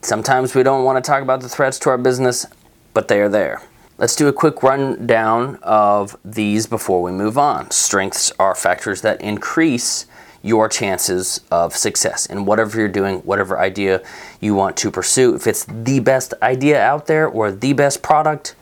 Sometimes 0.00 0.54
we 0.54 0.62
don't 0.62 0.84
want 0.84 1.04
to 1.04 1.10
talk 1.10 1.24
about 1.24 1.40
the 1.40 1.48
threats 1.48 1.80
to 1.80 1.90
our 1.90 1.98
business, 1.98 2.46
but 2.94 3.08
they 3.08 3.20
are 3.20 3.28
there. 3.28 3.62
Let's 4.00 4.14
do 4.14 4.28
a 4.28 4.32
quick 4.32 4.62
rundown 4.62 5.58
of 5.60 6.16
these 6.24 6.68
before 6.68 7.02
we 7.02 7.10
move 7.10 7.36
on. 7.36 7.72
Strengths 7.72 8.30
are 8.38 8.54
factors 8.54 9.00
that 9.00 9.20
increase 9.20 10.06
your 10.40 10.68
chances 10.68 11.40
of 11.50 11.74
success 11.76 12.24
in 12.24 12.44
whatever 12.44 12.78
you're 12.78 12.86
doing, 12.86 13.18
whatever 13.22 13.58
idea 13.58 14.00
you 14.40 14.54
want 14.54 14.76
to 14.76 14.92
pursue. 14.92 15.34
If 15.34 15.48
it's 15.48 15.64
the 15.64 15.98
best 15.98 16.32
idea 16.42 16.80
out 16.80 17.08
there 17.08 17.26
or 17.26 17.50
the 17.50 17.72
best 17.72 18.00
product, 18.00 18.54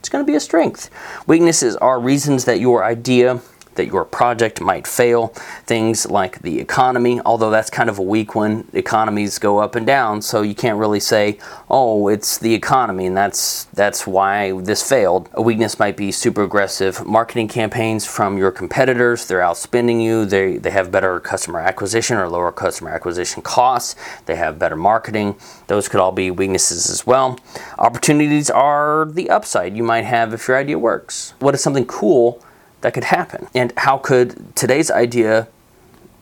it's 0.00 0.08
going 0.08 0.26
to 0.26 0.28
be 0.28 0.34
a 0.34 0.40
strength. 0.40 0.90
Weaknesses 1.24 1.76
are 1.76 2.00
reasons 2.00 2.44
that 2.46 2.58
your 2.58 2.82
idea 2.82 3.40
that 3.80 3.86
your 3.86 4.04
project 4.04 4.60
might 4.60 4.86
fail. 4.86 5.28
Things 5.64 6.04
like 6.10 6.42
the 6.42 6.60
economy, 6.60 7.18
although 7.24 7.50
that's 7.50 7.70
kind 7.70 7.88
of 7.88 7.98
a 7.98 8.02
weak 8.02 8.34
one. 8.34 8.68
Economies 8.74 9.38
go 9.38 9.58
up 9.58 9.74
and 9.74 9.86
down, 9.86 10.20
so 10.20 10.42
you 10.42 10.54
can't 10.54 10.78
really 10.78 11.00
say, 11.00 11.38
"Oh, 11.70 12.08
it's 12.08 12.36
the 12.36 12.52
economy," 12.52 13.06
and 13.06 13.16
that's 13.16 13.64
that's 13.72 14.06
why 14.06 14.52
this 14.60 14.86
failed. 14.86 15.30
A 15.32 15.40
weakness 15.40 15.78
might 15.78 15.96
be 15.96 16.12
super 16.12 16.42
aggressive 16.42 17.06
marketing 17.06 17.48
campaigns 17.48 18.04
from 18.04 18.36
your 18.36 18.50
competitors. 18.50 19.24
They're 19.24 19.40
outspending 19.40 20.02
you. 20.02 20.26
They 20.26 20.58
they 20.58 20.72
have 20.72 20.92
better 20.92 21.18
customer 21.18 21.60
acquisition 21.60 22.18
or 22.18 22.28
lower 22.28 22.52
customer 22.52 22.90
acquisition 22.90 23.40
costs. 23.40 23.96
They 24.26 24.36
have 24.36 24.58
better 24.58 24.76
marketing. 24.76 25.36
Those 25.68 25.88
could 25.88 26.00
all 26.00 26.12
be 26.12 26.30
weaknesses 26.30 26.90
as 26.90 27.06
well. 27.06 27.38
Opportunities 27.78 28.50
are 28.50 29.06
the 29.10 29.30
upside 29.30 29.74
you 29.74 29.82
might 29.82 30.04
have 30.04 30.34
if 30.34 30.48
your 30.48 30.58
idea 30.58 30.78
works. 30.78 31.32
What 31.38 31.54
is 31.54 31.62
something 31.62 31.86
cool? 31.86 32.42
That 32.80 32.94
could 32.94 33.04
happen? 33.04 33.48
And 33.54 33.72
how 33.76 33.98
could 33.98 34.54
today's 34.56 34.90
idea 34.90 35.48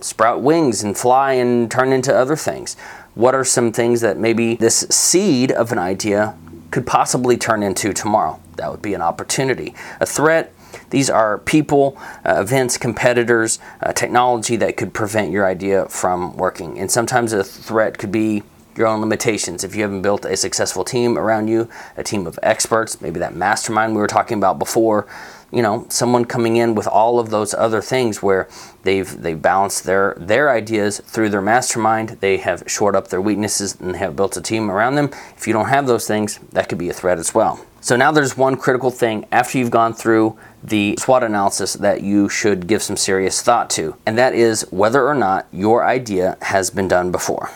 sprout 0.00 0.40
wings 0.40 0.82
and 0.82 0.96
fly 0.96 1.32
and 1.32 1.70
turn 1.70 1.92
into 1.92 2.14
other 2.14 2.36
things? 2.36 2.76
What 3.14 3.34
are 3.34 3.44
some 3.44 3.72
things 3.72 4.00
that 4.00 4.16
maybe 4.16 4.54
this 4.54 4.86
seed 4.90 5.50
of 5.50 5.72
an 5.72 5.78
idea 5.78 6.36
could 6.70 6.86
possibly 6.86 7.36
turn 7.36 7.62
into 7.62 7.92
tomorrow? 7.92 8.40
That 8.56 8.70
would 8.70 8.82
be 8.82 8.94
an 8.94 9.02
opportunity. 9.02 9.74
A 10.00 10.06
threat, 10.06 10.52
these 10.90 11.10
are 11.10 11.38
people, 11.38 11.98
uh, 12.24 12.40
events, 12.40 12.76
competitors, 12.76 13.58
uh, 13.82 13.92
technology 13.92 14.56
that 14.56 14.76
could 14.76 14.94
prevent 14.94 15.32
your 15.32 15.46
idea 15.46 15.86
from 15.86 16.36
working. 16.36 16.78
And 16.78 16.90
sometimes 16.90 17.32
a 17.32 17.42
threat 17.42 17.98
could 17.98 18.12
be 18.12 18.42
your 18.76 18.86
own 18.86 19.00
limitations. 19.00 19.64
If 19.64 19.74
you 19.74 19.82
haven't 19.82 20.02
built 20.02 20.24
a 20.24 20.36
successful 20.36 20.84
team 20.84 21.18
around 21.18 21.48
you, 21.48 21.68
a 21.96 22.04
team 22.04 22.26
of 22.26 22.38
experts, 22.42 23.00
maybe 23.00 23.18
that 23.18 23.34
mastermind 23.34 23.94
we 23.94 24.00
were 24.00 24.06
talking 24.06 24.38
about 24.38 24.58
before, 24.58 25.06
you 25.50 25.62
know 25.62 25.86
someone 25.88 26.24
coming 26.24 26.56
in 26.56 26.74
with 26.74 26.86
all 26.86 27.18
of 27.18 27.30
those 27.30 27.54
other 27.54 27.80
things 27.80 28.22
where 28.22 28.48
they've 28.82 29.20
they've 29.22 29.40
balanced 29.40 29.84
their 29.84 30.14
their 30.18 30.50
ideas 30.50 31.00
through 31.00 31.30
their 31.30 31.40
mastermind 31.40 32.10
they 32.20 32.36
have 32.36 32.62
shored 32.66 32.94
up 32.94 33.08
their 33.08 33.20
weaknesses 33.20 33.78
and 33.80 33.96
have 33.96 34.16
built 34.16 34.36
a 34.36 34.40
team 34.40 34.70
around 34.70 34.94
them. 34.96 35.10
If 35.36 35.46
you 35.46 35.52
don't 35.52 35.68
have 35.68 35.86
those 35.86 36.06
things 36.06 36.38
that 36.52 36.68
could 36.68 36.78
be 36.78 36.90
a 36.90 36.92
threat 36.92 37.18
as 37.18 37.34
well. 37.34 37.64
So 37.80 37.96
now 37.96 38.10
there's 38.10 38.36
one 38.36 38.56
critical 38.56 38.90
thing 38.90 39.24
after 39.30 39.56
you've 39.56 39.70
gone 39.70 39.94
through 39.94 40.36
the 40.62 40.96
SWOT 40.98 41.22
analysis 41.22 41.74
that 41.74 42.02
you 42.02 42.28
should 42.28 42.66
give 42.66 42.82
some 42.82 42.96
serious 42.96 43.40
thought 43.40 43.70
to 43.70 43.96
and 44.04 44.18
that 44.18 44.34
is 44.34 44.66
whether 44.70 45.06
or 45.06 45.14
not 45.14 45.46
your 45.52 45.84
idea 45.84 46.36
has 46.42 46.70
been 46.70 46.88
done 46.88 47.10
before. 47.10 47.50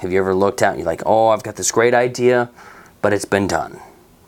Have 0.00 0.12
you 0.12 0.18
ever 0.18 0.34
looked 0.34 0.62
out 0.62 0.70
and 0.70 0.80
you're 0.80 0.86
like 0.86 1.02
oh 1.06 1.28
i've 1.28 1.42
got 1.42 1.56
this 1.56 1.70
great 1.70 1.94
idea 1.94 2.50
but 3.02 3.12
it's 3.12 3.24
been 3.24 3.46
done. 3.46 3.78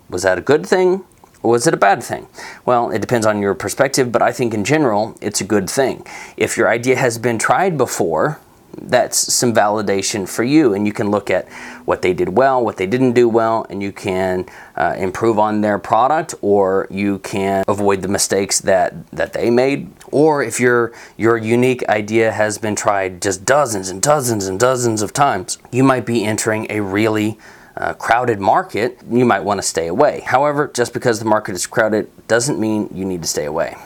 Was 0.09 0.23
that 0.23 0.39
a 0.39 0.43
good 0.43 0.65
thing 0.65 1.05
was 1.43 1.67
it 1.67 1.75
a 1.75 1.79
bad 1.79 2.03
thing? 2.03 2.27
Well, 2.65 2.91
it 2.91 3.01
depends 3.01 3.27
on 3.27 3.41
your 3.41 3.55
perspective, 3.55 4.11
but 4.11 4.23
I 4.23 4.33
think 4.33 4.55
in 4.55 4.65
general, 4.65 5.17
it's 5.21 5.41
a 5.41 5.45
good 5.45 5.71
thing. 5.71 6.07
If 6.37 6.57
your 6.57 6.69
idea 6.69 6.97
has 6.97 7.19
been 7.19 7.39
tried 7.39 7.79
before, 7.79 8.41
that's 8.83 9.33
some 9.33 9.53
validation 9.53 10.29
for 10.29 10.45
you, 10.45 10.75
and 10.75 10.87
you 10.87 10.93
can 10.93 11.11
look 11.11 11.31
at 11.31 11.49
what 11.85 12.03
they 12.03 12.13
did 12.13 12.31
well, 12.31 12.65
what 12.65 12.77
they 12.77 12.87
didn't 12.87 13.13
do 13.13 13.29
well, 13.29 13.67
and 13.71 13.83
you 13.83 13.93
can 13.93 14.47
uh, 14.77 14.95
improve 14.97 15.39
on 15.39 15.61
their 15.61 15.79
product, 15.79 16.35
or 16.43 16.87
you 16.91 17.19
can 17.21 17.65
avoid 17.67 18.03
the 18.03 18.09
mistakes 18.09 18.61
that 18.61 19.11
that 19.11 19.33
they 19.33 19.51
made. 19.51 19.91
Or 20.13 20.43
if 20.43 20.61
your 20.61 20.93
your 21.17 21.37
unique 21.37 21.89
idea 21.89 22.31
has 22.33 22.59
been 22.59 22.77
tried 22.77 23.23
just 23.23 23.45
dozens 23.45 23.89
and 23.89 24.03
dozens 24.03 24.47
and 24.47 24.61
dozens 24.61 25.03
of 25.03 25.13
times, 25.13 25.59
you 25.73 25.83
might 25.83 26.07
be 26.07 26.25
entering 26.25 26.67
a 26.71 26.81
really 26.81 27.39
uh, 27.79 27.95
crowded 27.95 28.41
market, 28.41 28.99
you 29.09 29.25
might 29.25 29.41
want 29.41 29.59
to 29.59 29.67
stay 29.67 29.87
away. 29.87 30.21
However, 30.27 30.71
just 30.75 30.93
because 30.93 31.21
the 31.21 31.25
market 31.25 31.55
is 31.55 31.67
crowded 31.67 32.11
doesn't 32.27 32.59
mean 32.59 32.91
you 32.93 33.05
need 33.05 33.23
to 33.23 33.29
stay 33.29 33.45
away. 33.45 33.77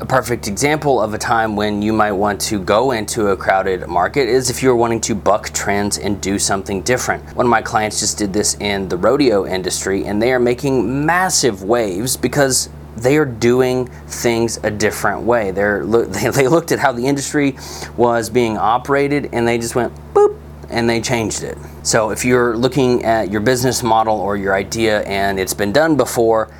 A 0.00 0.06
perfect 0.06 0.48
example 0.48 1.00
of 1.00 1.14
a 1.14 1.18
time 1.18 1.54
when 1.54 1.80
you 1.80 1.92
might 1.92 2.12
want 2.12 2.40
to 2.42 2.58
go 2.58 2.90
into 2.90 3.28
a 3.28 3.36
crowded 3.36 3.86
market 3.86 4.28
is 4.28 4.50
if 4.50 4.62
you're 4.62 4.74
wanting 4.74 5.00
to 5.02 5.14
buck 5.14 5.50
trends 5.50 5.98
and 5.98 6.20
do 6.20 6.38
something 6.38 6.82
different. 6.82 7.22
One 7.36 7.46
of 7.46 7.50
my 7.50 7.62
clients 7.62 8.00
just 8.00 8.18
did 8.18 8.32
this 8.32 8.56
in 8.56 8.88
the 8.88 8.96
rodeo 8.96 9.46
industry 9.46 10.04
and 10.04 10.20
they 10.20 10.32
are 10.32 10.40
making 10.40 11.06
massive 11.06 11.62
waves 11.62 12.16
because 12.16 12.70
they 12.96 13.16
are 13.16 13.24
doing 13.24 13.86
things 14.06 14.58
a 14.64 14.70
different 14.70 15.22
way. 15.22 15.52
They're 15.52 15.84
they 15.86 16.48
looked 16.48 16.72
at 16.72 16.80
how 16.80 16.92
the 16.92 17.06
industry 17.06 17.56
was 17.96 18.28
being 18.30 18.58
operated 18.58 19.30
and 19.32 19.46
they 19.46 19.58
just 19.58 19.74
went 19.76 19.92
boop 20.12 20.36
and 20.70 20.88
they 20.88 21.00
changed 21.00 21.42
it. 21.42 21.58
So 21.82 22.10
if 22.10 22.24
you're 22.24 22.56
looking 22.56 23.04
at 23.04 23.30
your 23.30 23.40
business 23.40 23.82
model 23.82 24.18
or 24.18 24.36
your 24.36 24.54
idea 24.54 25.02
and 25.02 25.38
it's 25.38 25.54
been 25.54 25.72
done 25.72 25.96
before, 25.96 26.50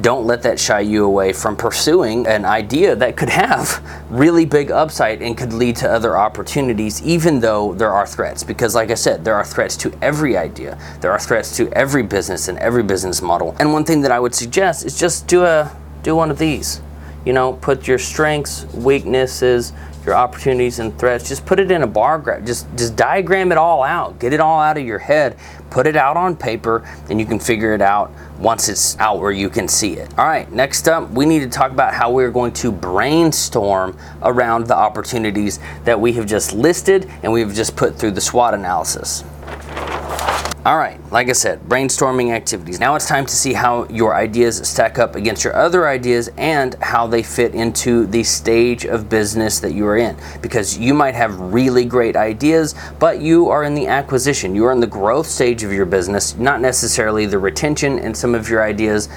don't 0.00 0.26
let 0.26 0.42
that 0.42 0.58
shy 0.58 0.80
you 0.80 1.04
away 1.04 1.34
from 1.34 1.54
pursuing 1.54 2.26
an 2.26 2.46
idea 2.46 2.96
that 2.96 3.16
could 3.16 3.28
have 3.28 3.82
really 4.10 4.46
big 4.46 4.70
upside 4.70 5.20
and 5.20 5.36
could 5.36 5.52
lead 5.52 5.76
to 5.76 5.90
other 5.90 6.16
opportunities, 6.16 7.02
even 7.02 7.40
though 7.40 7.74
there 7.74 7.92
are 7.92 8.06
threats. 8.06 8.42
Because, 8.42 8.74
like 8.74 8.90
I 8.90 8.94
said, 8.94 9.24
there 9.24 9.34
are 9.34 9.44
threats 9.44 9.76
to 9.78 9.92
every 10.00 10.36
idea, 10.36 10.78
there 11.00 11.12
are 11.12 11.18
threats 11.18 11.56
to 11.58 11.70
every 11.72 12.02
business 12.02 12.48
and 12.48 12.58
every 12.58 12.82
business 12.82 13.20
model. 13.20 13.54
And 13.60 13.72
one 13.72 13.84
thing 13.84 14.00
that 14.02 14.12
I 14.12 14.18
would 14.18 14.34
suggest 14.34 14.86
is 14.86 14.98
just 14.98 15.26
do 15.26 15.44
a 15.44 15.76
do 16.02 16.16
one 16.16 16.30
of 16.30 16.38
these. 16.38 16.80
You 17.24 17.32
know, 17.32 17.52
put 17.52 17.86
your 17.86 17.98
strengths, 17.98 18.64
weaknesses, 18.74 19.72
your 20.04 20.14
opportunities 20.14 20.78
and 20.78 20.96
threats. 20.98 21.28
Just 21.28 21.46
put 21.46 21.60
it 21.60 21.70
in 21.70 21.82
a 21.82 21.86
bar 21.86 22.18
graph. 22.18 22.44
Just 22.44 22.66
just 22.76 22.96
diagram 22.96 23.52
it 23.52 23.58
all 23.58 23.82
out. 23.82 24.18
Get 24.18 24.32
it 24.32 24.40
all 24.40 24.60
out 24.60 24.76
of 24.76 24.84
your 24.84 24.98
head. 24.98 25.36
Put 25.70 25.86
it 25.86 25.96
out 25.96 26.16
on 26.16 26.36
paper, 26.36 26.86
and 27.08 27.18
you 27.18 27.24
can 27.26 27.38
figure 27.38 27.72
it 27.72 27.80
out 27.80 28.12
once 28.38 28.68
it's 28.68 28.98
out 28.98 29.20
where 29.20 29.30
you 29.30 29.48
can 29.48 29.68
see 29.68 29.94
it. 29.94 30.10
All 30.18 30.26
right, 30.26 30.50
next 30.52 30.88
up, 30.88 31.10
we 31.10 31.24
need 31.24 31.40
to 31.40 31.48
talk 31.48 31.70
about 31.70 31.94
how 31.94 32.10
we're 32.10 32.30
going 32.30 32.52
to 32.54 32.72
brainstorm 32.72 33.96
around 34.22 34.66
the 34.66 34.76
opportunities 34.76 35.60
that 35.84 35.98
we 35.98 36.12
have 36.14 36.26
just 36.26 36.52
listed 36.52 37.08
and 37.22 37.32
we've 37.32 37.54
just 37.54 37.76
put 37.76 37.96
through 37.96 38.10
the 38.10 38.20
SWOT 38.20 38.52
analysis. 38.54 39.24
All 40.64 40.78
right, 40.78 41.00
like 41.10 41.28
I 41.28 41.32
said, 41.32 41.60
brainstorming 41.64 42.30
activities. 42.30 42.78
Now 42.78 42.94
it's 42.94 43.08
time 43.08 43.26
to 43.26 43.34
see 43.34 43.52
how 43.52 43.88
your 43.88 44.14
ideas 44.14 44.58
stack 44.58 44.96
up 44.96 45.16
against 45.16 45.42
your 45.42 45.56
other 45.56 45.88
ideas 45.88 46.30
and 46.36 46.76
how 46.80 47.08
they 47.08 47.24
fit 47.24 47.52
into 47.52 48.06
the 48.06 48.22
stage 48.22 48.84
of 48.84 49.08
business 49.08 49.58
that 49.58 49.72
you 49.72 49.84
are 49.88 49.96
in. 49.96 50.16
Because 50.40 50.78
you 50.78 50.94
might 50.94 51.16
have 51.16 51.36
really 51.40 51.84
great 51.84 52.14
ideas, 52.14 52.76
but 53.00 53.20
you 53.20 53.48
are 53.48 53.64
in 53.64 53.74
the 53.74 53.88
acquisition, 53.88 54.54
you 54.54 54.64
are 54.64 54.70
in 54.70 54.78
the 54.78 54.86
growth 54.86 55.26
stage 55.26 55.64
of 55.64 55.72
your 55.72 55.84
business, 55.84 56.36
not 56.36 56.60
necessarily 56.60 57.26
the 57.26 57.40
retention, 57.40 57.98
and 57.98 58.16
some 58.16 58.32
of 58.32 58.48
your 58.48 58.62
ideas 58.62 59.08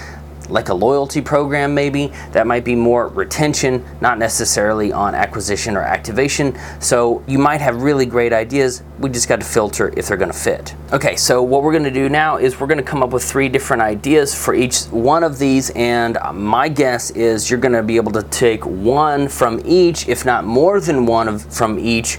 like 0.50 0.70
a 0.70 0.74
loyalty 0.74 1.22
program, 1.22 1.74
maybe 1.74 2.12
that 2.32 2.48
might 2.48 2.64
be 2.64 2.76
more 2.76 3.08
retention, 3.10 3.84
not 4.02 4.18
necessarily 4.18 4.92
on 4.92 5.16
acquisition 5.16 5.76
or 5.76 5.82
activation. 5.82 6.58
So 6.80 7.24
you 7.28 7.40
might 7.40 7.62
have 7.62 7.82
really 7.82 8.06
great 8.06 8.34
ideas. 8.34 8.84
We 9.00 9.10
just 9.10 9.28
got 9.28 9.40
to 9.40 9.46
filter 9.46 9.94
if 9.98 10.08
they're 10.08 10.18
going 10.18 10.32
to 10.32 10.38
fit. 10.38 10.76
Okay, 10.94 11.16
so 11.16 11.44
what 11.44 11.64
we're 11.64 11.72
going 11.72 11.84
to 11.84 11.92
do 11.92 12.10
now 12.10 12.38
is 12.38 12.60
we're 12.60 12.68
going 12.68 12.78
to 12.78 12.84
come 12.84 13.04
up 13.04 13.12
with 13.12 13.24
three 13.24 13.50
different 13.50 13.82
ideas 13.82 14.34
for 14.34 14.54
each 14.54 14.84
one 14.86 15.24
of 15.24 15.38
these, 15.40 15.70
and 15.72 16.18
my 16.34 16.70
guess 16.70 17.12
is 17.12 17.50
you're 17.50 17.60
going 17.60 17.74
to 17.74 17.84
be 17.84 17.96
able 17.96 18.12
to 18.12 18.24
take 18.24 18.66
one 18.66 19.28
from 19.28 19.62
each, 19.66 20.08
if 20.08 20.26
not 20.26 20.46
more 20.46 20.80
than 20.80 21.06
one 21.06 21.28
of, 21.28 21.54
from 21.54 21.80
each 21.80 22.18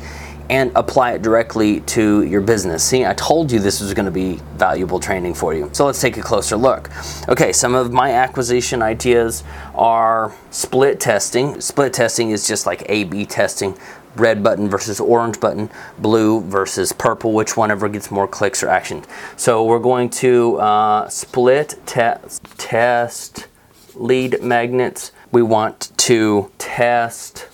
and 0.49 0.71
apply 0.75 1.13
it 1.13 1.23
directly 1.23 1.81
to 1.81 2.23
your 2.23 2.41
business. 2.41 2.85
See, 2.85 3.05
I 3.05 3.15
told 3.15 3.51
you 3.51 3.59
this 3.59 3.81
was 3.81 3.95
going 3.95 4.07
to 4.07 4.13
be 4.13 4.41
valuable 4.57 5.01
training 5.01 5.35
for 5.35 5.55
you. 5.55 5.69
So 5.73 5.87
let's 5.87 6.01
take 6.01 6.17
a 6.17 6.23
closer 6.23 6.57
look. 6.57 6.91
Okay, 7.29 7.53
some 7.53 7.75
of 7.75 7.93
my 7.93 8.13
acquisition 8.13 8.83
ideas 8.83 9.45
are 9.75 10.33
split 10.51 11.01
testing. 11.01 11.61
Split 11.61 11.93
testing 11.93 12.31
is 12.31 12.47
just 12.47 12.67
like 12.67 12.85
A 12.89 13.05
B 13.05 13.27
testing. 13.27 13.77
Red 14.15 14.43
button 14.43 14.71
versus 14.71 14.99
orange 14.99 15.41
button, 15.41 15.69
blue 15.99 16.41
versus 16.41 16.91
purple, 16.91 17.35
which 17.35 17.55
one 17.55 17.71
ever 17.71 17.87
gets 17.87 18.11
more 18.11 18.27
clicks 18.27 18.63
or 18.63 18.69
actions. 18.69 19.05
So 19.37 19.63
we're 19.63 19.79
going 19.79 20.09
to 20.11 20.57
uh, 20.57 21.09
split 21.11 21.75
te- 21.85 22.15
test 22.57 23.49
lead 23.95 24.43
magnets. 24.43 25.13
We 25.33 25.43
want 25.43 25.93
to 25.99 26.51
test 26.57 27.47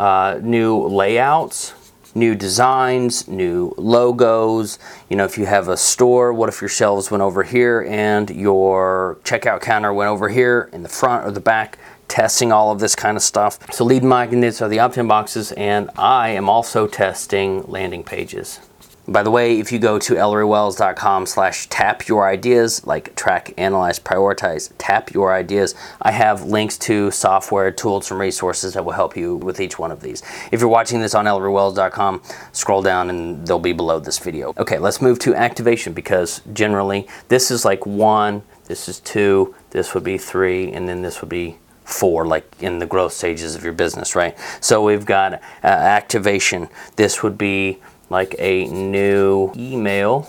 uh, 0.00 0.40
new 0.42 0.84
layouts 0.88 1.74
new 2.14 2.34
designs, 2.34 3.28
new 3.28 3.72
logos. 3.76 4.78
You 5.08 5.16
know, 5.16 5.24
if 5.24 5.38
you 5.38 5.46
have 5.46 5.68
a 5.68 5.76
store, 5.76 6.32
what 6.32 6.48
if 6.48 6.60
your 6.60 6.68
shelves 6.68 7.10
went 7.10 7.22
over 7.22 7.42
here 7.42 7.86
and 7.88 8.30
your 8.30 9.18
checkout 9.24 9.60
counter 9.60 9.92
went 9.92 10.08
over 10.08 10.28
here 10.28 10.68
in 10.72 10.82
the 10.82 10.88
front 10.88 11.26
or 11.26 11.30
the 11.30 11.40
back? 11.40 11.78
Testing 12.08 12.52
all 12.52 12.72
of 12.72 12.80
this 12.80 12.94
kind 12.94 13.18
of 13.18 13.22
stuff. 13.22 13.58
So, 13.70 13.84
lead 13.84 14.02
magnets 14.02 14.62
are 14.62 14.68
the 14.68 14.78
opt 14.78 14.96
in 14.96 15.06
boxes, 15.06 15.52
and 15.52 15.90
I 15.98 16.30
am 16.30 16.48
also 16.48 16.86
testing 16.86 17.62
landing 17.64 18.02
pages. 18.02 18.60
By 19.08 19.22
the 19.22 19.30
way, 19.30 19.58
if 19.58 19.72
you 19.72 19.78
go 19.78 19.98
to 20.00 20.14
ellerywells.com 20.14 21.24
slash 21.24 21.66
tap 21.68 22.08
your 22.08 22.28
ideas, 22.28 22.86
like 22.86 23.16
track, 23.16 23.54
analyze, 23.56 23.98
prioritize, 23.98 24.70
tap 24.76 25.14
your 25.14 25.32
ideas, 25.32 25.74
I 26.02 26.10
have 26.10 26.44
links 26.44 26.76
to 26.78 27.10
software, 27.10 27.70
tools, 27.70 28.10
and 28.10 28.20
resources 28.20 28.74
that 28.74 28.84
will 28.84 28.92
help 28.92 29.16
you 29.16 29.36
with 29.36 29.60
each 29.60 29.78
one 29.78 29.90
of 29.90 30.02
these. 30.02 30.22
If 30.52 30.60
you're 30.60 30.68
watching 30.68 31.00
this 31.00 31.14
on 31.14 31.24
ellerywells.com, 31.24 32.22
scroll 32.52 32.82
down 32.82 33.08
and 33.08 33.46
they'll 33.46 33.58
be 33.58 33.72
below 33.72 33.98
this 33.98 34.18
video. 34.18 34.52
Okay, 34.58 34.78
let's 34.78 35.00
move 35.00 35.18
to 35.20 35.34
activation 35.34 35.94
because 35.94 36.42
generally 36.52 37.08
this 37.28 37.50
is 37.50 37.64
like 37.64 37.86
one, 37.86 38.42
this 38.66 38.90
is 38.90 39.00
two, 39.00 39.54
this 39.70 39.94
would 39.94 40.04
be 40.04 40.18
three, 40.18 40.70
and 40.70 40.86
then 40.86 41.00
this 41.00 41.22
would 41.22 41.30
be 41.30 41.56
four, 41.86 42.26
like 42.26 42.44
in 42.60 42.78
the 42.78 42.84
growth 42.84 43.14
stages 43.14 43.54
of 43.54 43.64
your 43.64 43.72
business, 43.72 44.14
right? 44.14 44.36
So 44.60 44.84
we've 44.84 45.06
got 45.06 45.32
uh, 45.32 45.38
activation. 45.62 46.68
This 46.96 47.22
would 47.22 47.38
be 47.38 47.78
like 48.10 48.34
a 48.38 48.66
new 48.66 49.52
email 49.56 50.28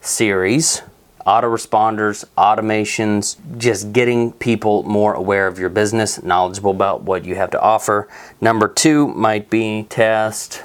series 0.00 0.82
autoresponders, 1.26 2.24
automations, 2.38 3.36
just 3.58 3.92
getting 3.92 4.32
people 4.32 4.84
more 4.84 5.12
aware 5.14 5.48
of 5.48 5.58
your 5.58 5.68
business, 5.68 6.22
knowledgeable 6.22 6.70
about 6.70 7.02
what 7.02 7.24
you 7.24 7.34
have 7.34 7.50
to 7.50 7.60
offer. 7.60 8.08
Number 8.40 8.68
two 8.68 9.08
might 9.08 9.50
be 9.50 9.82
test 9.88 10.62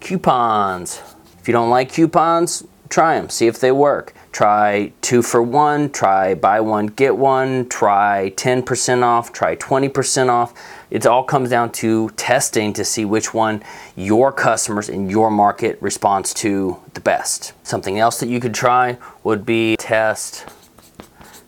coupons. 0.00 1.00
If 1.38 1.46
you 1.46 1.52
don't 1.52 1.70
like 1.70 1.92
coupons, 1.92 2.64
try 2.88 3.18
them, 3.18 3.28
see 3.28 3.46
if 3.46 3.60
they 3.60 3.70
work. 3.70 4.14
Try 4.32 4.92
two 5.00 5.22
for 5.22 5.42
one, 5.42 5.90
try 5.90 6.34
buy 6.34 6.60
one, 6.60 6.86
get 6.86 7.16
one, 7.16 7.68
try 7.68 8.32
10% 8.36 9.02
off, 9.02 9.32
try 9.32 9.56
20% 9.56 10.28
off 10.28 10.54
it 10.90 11.06
all 11.06 11.22
comes 11.22 11.50
down 11.50 11.70
to 11.72 12.08
testing 12.10 12.72
to 12.72 12.84
see 12.84 13.04
which 13.04 13.34
one 13.34 13.62
your 13.94 14.32
customers 14.32 14.88
in 14.88 15.10
your 15.10 15.30
market 15.30 15.76
responds 15.82 16.32
to 16.34 16.78
the 16.94 17.00
best. 17.00 17.52
Something 17.66 17.98
else 17.98 18.20
that 18.20 18.28
you 18.28 18.40
could 18.40 18.54
try 18.54 18.96
would 19.22 19.44
be 19.44 19.76
test 19.76 20.46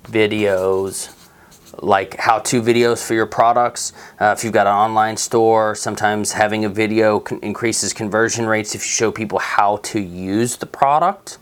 videos 0.05 1.17
like 1.83 2.17
how-to 2.17 2.61
videos 2.61 3.07
for 3.07 3.15
your 3.15 3.27
products. 3.27 3.95
Uh, 4.21 4.35
if 4.37 4.45
you've 4.45 4.53
got 4.53 4.67
an 4.67 4.75
online 4.75 5.17
store, 5.17 5.75
sometimes 5.75 6.33
having 6.33 6.67
a 6.67 6.69
video 6.69 7.21
con- 7.21 7.39
increases 7.41 7.95
conversion 7.95 8.45
rates 8.45 8.75
if 8.75 8.83
you 8.83 8.89
show 8.89 9.11
people 9.11 9.39
how 9.39 9.77
to 9.79 9.99
use 9.99 10.57
the 10.57 10.67
product. 10.67 11.39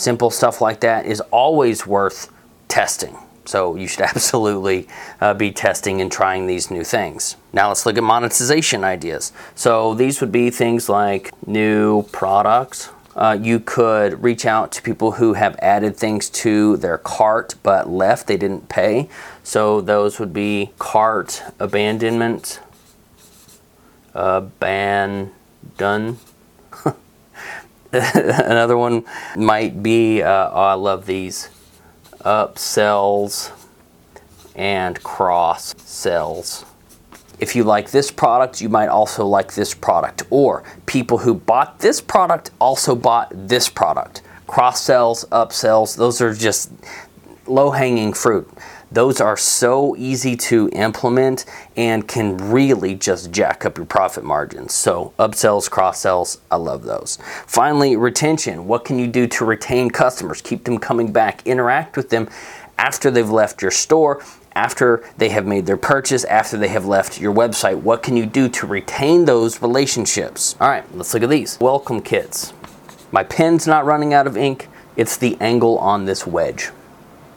Simple 0.00 0.30
stuff 0.30 0.62
like 0.62 0.80
that 0.80 1.04
is 1.04 1.20
always 1.30 1.86
worth 1.86 2.32
testing. 2.68 3.18
So 3.44 3.76
you 3.76 3.86
should 3.86 4.00
absolutely 4.14 4.88
uh, 5.20 5.34
be 5.34 5.52
testing 5.52 6.00
and 6.00 6.10
trying 6.10 6.46
these 6.46 6.70
new 6.70 6.84
things. 6.84 7.36
Now 7.52 7.68
let's 7.68 7.84
look 7.84 7.98
at 7.98 8.02
monetization 8.02 8.82
ideas. 8.82 9.30
So 9.54 9.92
these 9.92 10.22
would 10.22 10.32
be 10.32 10.48
things 10.48 10.88
like 10.88 11.34
new 11.46 12.04
products. 12.12 12.88
Uh, 13.14 13.36
you 13.38 13.60
could 13.60 14.24
reach 14.24 14.46
out 14.46 14.72
to 14.72 14.80
people 14.80 15.12
who 15.12 15.34
have 15.34 15.54
added 15.58 15.98
things 15.98 16.30
to 16.30 16.78
their 16.78 16.96
cart 16.96 17.56
but 17.62 17.90
left, 17.90 18.26
they 18.26 18.38
didn't 18.38 18.70
pay. 18.70 19.06
So 19.42 19.82
those 19.82 20.18
would 20.18 20.32
be 20.32 20.70
cart 20.78 21.42
abandonment, 21.58 22.58
abandon. 24.14 25.30
Another 27.92 28.76
one 28.76 29.04
might 29.36 29.82
be, 29.82 30.22
uh, 30.22 30.50
oh, 30.52 30.60
I 30.60 30.74
love 30.74 31.06
these 31.06 31.50
upsells 32.20 33.50
and 34.54 35.02
cross 35.02 35.74
sells. 35.78 36.64
If 37.40 37.56
you 37.56 37.64
like 37.64 37.90
this 37.90 38.12
product, 38.12 38.60
you 38.60 38.68
might 38.68 38.88
also 38.88 39.26
like 39.26 39.54
this 39.54 39.74
product. 39.74 40.22
Or 40.30 40.62
people 40.86 41.18
who 41.18 41.34
bought 41.34 41.80
this 41.80 42.00
product 42.00 42.52
also 42.60 42.94
bought 42.94 43.32
this 43.32 43.68
product. 43.68 44.22
Cross 44.46 44.82
sells, 44.82 45.24
upsells, 45.26 45.96
those 45.96 46.20
are 46.20 46.34
just 46.34 46.70
low 47.46 47.70
hanging 47.70 48.12
fruit. 48.12 48.48
Those 48.92 49.20
are 49.20 49.36
so 49.36 49.94
easy 49.96 50.36
to 50.36 50.68
implement 50.72 51.44
and 51.76 52.08
can 52.08 52.36
really 52.50 52.94
just 52.96 53.30
jack 53.30 53.64
up 53.64 53.76
your 53.76 53.86
profit 53.86 54.24
margins. 54.24 54.74
So, 54.74 55.12
upsells, 55.18 55.70
cross 55.70 56.00
sells, 56.00 56.40
I 56.50 56.56
love 56.56 56.82
those. 56.82 57.18
Finally, 57.46 57.96
retention. 57.96 58.66
What 58.66 58.84
can 58.84 58.98
you 58.98 59.06
do 59.06 59.28
to 59.28 59.44
retain 59.44 59.90
customers? 59.90 60.42
Keep 60.42 60.64
them 60.64 60.78
coming 60.78 61.12
back, 61.12 61.46
interact 61.46 61.96
with 61.96 62.10
them 62.10 62.28
after 62.78 63.10
they've 63.10 63.30
left 63.30 63.62
your 63.62 63.70
store 63.70 64.22
after 64.52 65.04
they 65.16 65.28
have 65.28 65.46
made 65.46 65.66
their 65.66 65.76
purchase, 65.76 66.24
after 66.24 66.56
they 66.56 66.68
have 66.68 66.84
left 66.84 67.20
your 67.20 67.32
website? 67.32 67.80
What 67.80 68.02
can 68.02 68.16
you 68.16 68.26
do 68.26 68.48
to 68.48 68.66
retain 68.66 69.24
those 69.24 69.62
relationships? 69.62 70.56
All 70.60 70.68
right, 70.68 70.84
let's 70.96 71.14
look 71.14 71.22
at 71.22 71.30
these. 71.30 71.58
Welcome 71.60 72.02
kits. 72.02 72.52
My 73.12 73.22
pen's 73.22 73.66
not 73.66 73.84
running 73.84 74.12
out 74.12 74.26
of 74.26 74.36
ink, 74.36 74.68
it's 74.96 75.16
the 75.16 75.36
angle 75.40 75.78
on 75.78 76.04
this 76.04 76.26
wedge. 76.26 76.70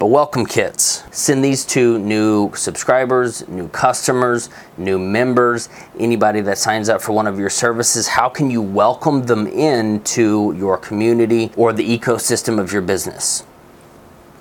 But 0.04 0.10
welcome 0.10 0.46
kits. 0.46 1.02
Send 1.12 1.46
these 1.46 1.64
to 1.68 1.98
new 1.98 2.52
subscribers, 2.56 3.48
new 3.48 3.70
customers, 3.70 4.50
new 4.78 5.00
members, 5.00 5.70
anybody 5.98 6.42
that 6.42 6.58
signs 6.58 6.90
up 6.90 7.02
for 7.02 7.14
one 7.14 7.26
of 7.26 7.40
your 7.40 7.50
services. 7.50 8.10
How 8.10 8.28
can 8.28 8.52
you 8.52 8.62
welcome 8.62 9.28
them 9.28 9.48
into 9.48 10.54
your 10.58 10.78
community 10.78 11.54
or 11.56 11.72
the 11.72 11.88
ecosystem 11.98 12.60
of 12.60 12.74
your 12.74 12.82
business? 12.82 13.46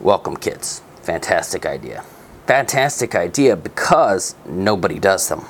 Welcome 0.00 0.36
kits. 0.36 0.82
Fantastic 1.02 1.64
idea. 1.64 2.02
Fantastic 2.48 3.14
idea 3.14 3.54
because 3.54 4.34
nobody 4.44 4.98
does 4.98 5.28
them. 5.28 5.44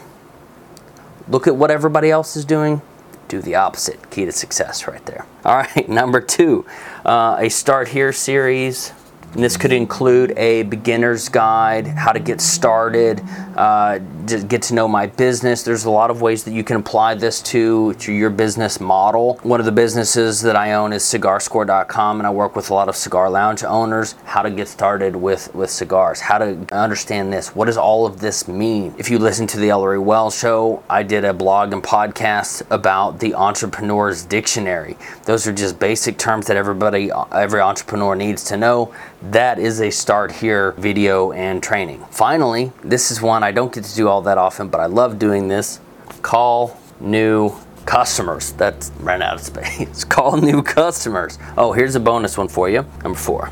Look 1.26 1.46
at 1.46 1.56
what 1.56 1.70
everybody 1.70 2.10
else 2.10 2.36
is 2.36 2.44
doing. 2.44 2.82
Do 3.28 3.40
the 3.40 3.54
opposite. 3.54 4.10
Key 4.10 4.26
to 4.26 4.32
success 4.32 4.86
right 4.86 5.06
there. 5.06 5.24
All 5.46 5.56
right, 5.56 5.88
number 5.88 6.20
two, 6.20 6.66
uh, 7.02 7.38
a 7.40 7.48
Start 7.48 7.88
Here 7.88 8.12
series 8.12 8.92
and 9.34 9.42
this 9.42 9.56
could 9.56 9.72
include 9.72 10.32
a 10.36 10.62
beginner's 10.64 11.28
guide, 11.28 11.86
how 11.86 12.12
to 12.12 12.20
get 12.20 12.40
started, 12.40 13.20
uh, 13.56 13.98
to 14.26 14.42
get 14.42 14.62
to 14.62 14.74
know 14.74 14.88
my 14.88 15.06
business. 15.06 15.62
There's 15.62 15.84
a 15.84 15.90
lot 15.90 16.10
of 16.10 16.22
ways 16.22 16.44
that 16.44 16.52
you 16.52 16.64
can 16.64 16.76
apply 16.76 17.14
this 17.14 17.42
to, 17.42 17.94
to 17.94 18.12
your 18.12 18.30
business 18.30 18.80
model. 18.80 19.38
One 19.42 19.60
of 19.60 19.66
the 19.66 19.72
businesses 19.72 20.40
that 20.42 20.56
I 20.56 20.74
own 20.74 20.92
is 20.92 21.02
cigarscore.com, 21.02 22.20
and 22.20 22.26
I 22.26 22.30
work 22.30 22.56
with 22.56 22.70
a 22.70 22.74
lot 22.74 22.88
of 22.88 22.96
cigar 22.96 23.30
lounge 23.30 23.64
owners. 23.64 24.14
How 24.24 24.42
to 24.42 24.50
get 24.50 24.68
started 24.68 25.16
with, 25.16 25.54
with 25.54 25.70
cigars, 25.70 26.20
how 26.20 26.38
to 26.38 26.66
understand 26.72 27.32
this. 27.32 27.54
What 27.54 27.66
does 27.66 27.76
all 27.76 28.06
of 28.06 28.20
this 28.20 28.48
mean? 28.48 28.94
If 28.98 29.10
you 29.10 29.18
listen 29.18 29.46
to 29.48 29.58
the 29.58 29.70
Ellery 29.70 29.98
Wells 29.98 30.38
show, 30.38 30.82
I 30.88 31.02
did 31.02 31.24
a 31.24 31.32
blog 31.32 31.72
and 31.72 31.82
podcast 31.82 32.62
about 32.70 33.20
the 33.20 33.34
entrepreneur's 33.34 34.24
dictionary. 34.24 34.96
Those 35.24 35.46
are 35.46 35.52
just 35.52 35.78
basic 35.78 36.18
terms 36.18 36.46
that 36.46 36.56
everybody, 36.56 37.10
every 37.32 37.60
entrepreneur 37.60 38.14
needs 38.14 38.44
to 38.44 38.56
know 38.56 38.94
that 39.30 39.58
is 39.58 39.80
a 39.80 39.90
start 39.90 40.32
here 40.32 40.72
video 40.72 41.32
and 41.32 41.62
training. 41.62 42.04
Finally, 42.10 42.72
this 42.82 43.10
is 43.10 43.22
one 43.22 43.41
I 43.42 43.52
don't 43.52 43.72
get 43.72 43.84
to 43.84 43.94
do 43.94 44.08
all 44.08 44.22
that 44.22 44.38
often, 44.38 44.68
but 44.68 44.80
I 44.80 44.86
love 44.86 45.18
doing 45.18 45.48
this. 45.48 45.80
Call 46.22 46.78
new 47.00 47.54
customers. 47.86 48.52
That's 48.52 48.90
ran 49.00 49.22
out 49.22 49.34
of 49.34 49.40
space. 49.40 50.04
Call 50.08 50.36
new 50.36 50.62
customers. 50.62 51.38
Oh, 51.56 51.72
here's 51.72 51.94
a 51.94 52.00
bonus 52.00 52.38
one 52.38 52.48
for 52.48 52.68
you. 52.68 52.86
Number 53.02 53.18
four. 53.18 53.50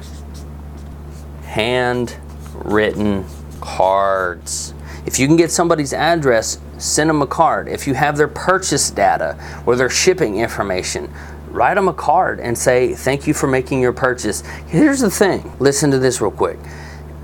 Handwritten 1.44 3.24
cards. 3.60 4.74
If 5.06 5.18
you 5.18 5.26
can 5.26 5.36
get 5.36 5.50
somebody's 5.50 5.92
address, 5.92 6.58
send 6.78 7.10
them 7.10 7.22
a 7.22 7.26
card. 7.26 7.68
If 7.68 7.86
you 7.86 7.94
have 7.94 8.16
their 8.16 8.28
purchase 8.28 8.90
data 8.90 9.36
or 9.66 9.74
their 9.74 9.90
shipping 9.90 10.38
information, 10.38 11.12
write 11.48 11.74
them 11.74 11.88
a 11.88 11.94
card 11.94 12.38
and 12.38 12.56
say, 12.56 12.94
Thank 12.94 13.26
you 13.26 13.34
for 13.34 13.46
making 13.46 13.80
your 13.80 13.92
purchase. 13.92 14.42
Here's 14.66 15.00
the 15.00 15.10
thing 15.10 15.52
listen 15.58 15.90
to 15.90 15.98
this 15.98 16.20
real 16.20 16.30
quick. 16.30 16.58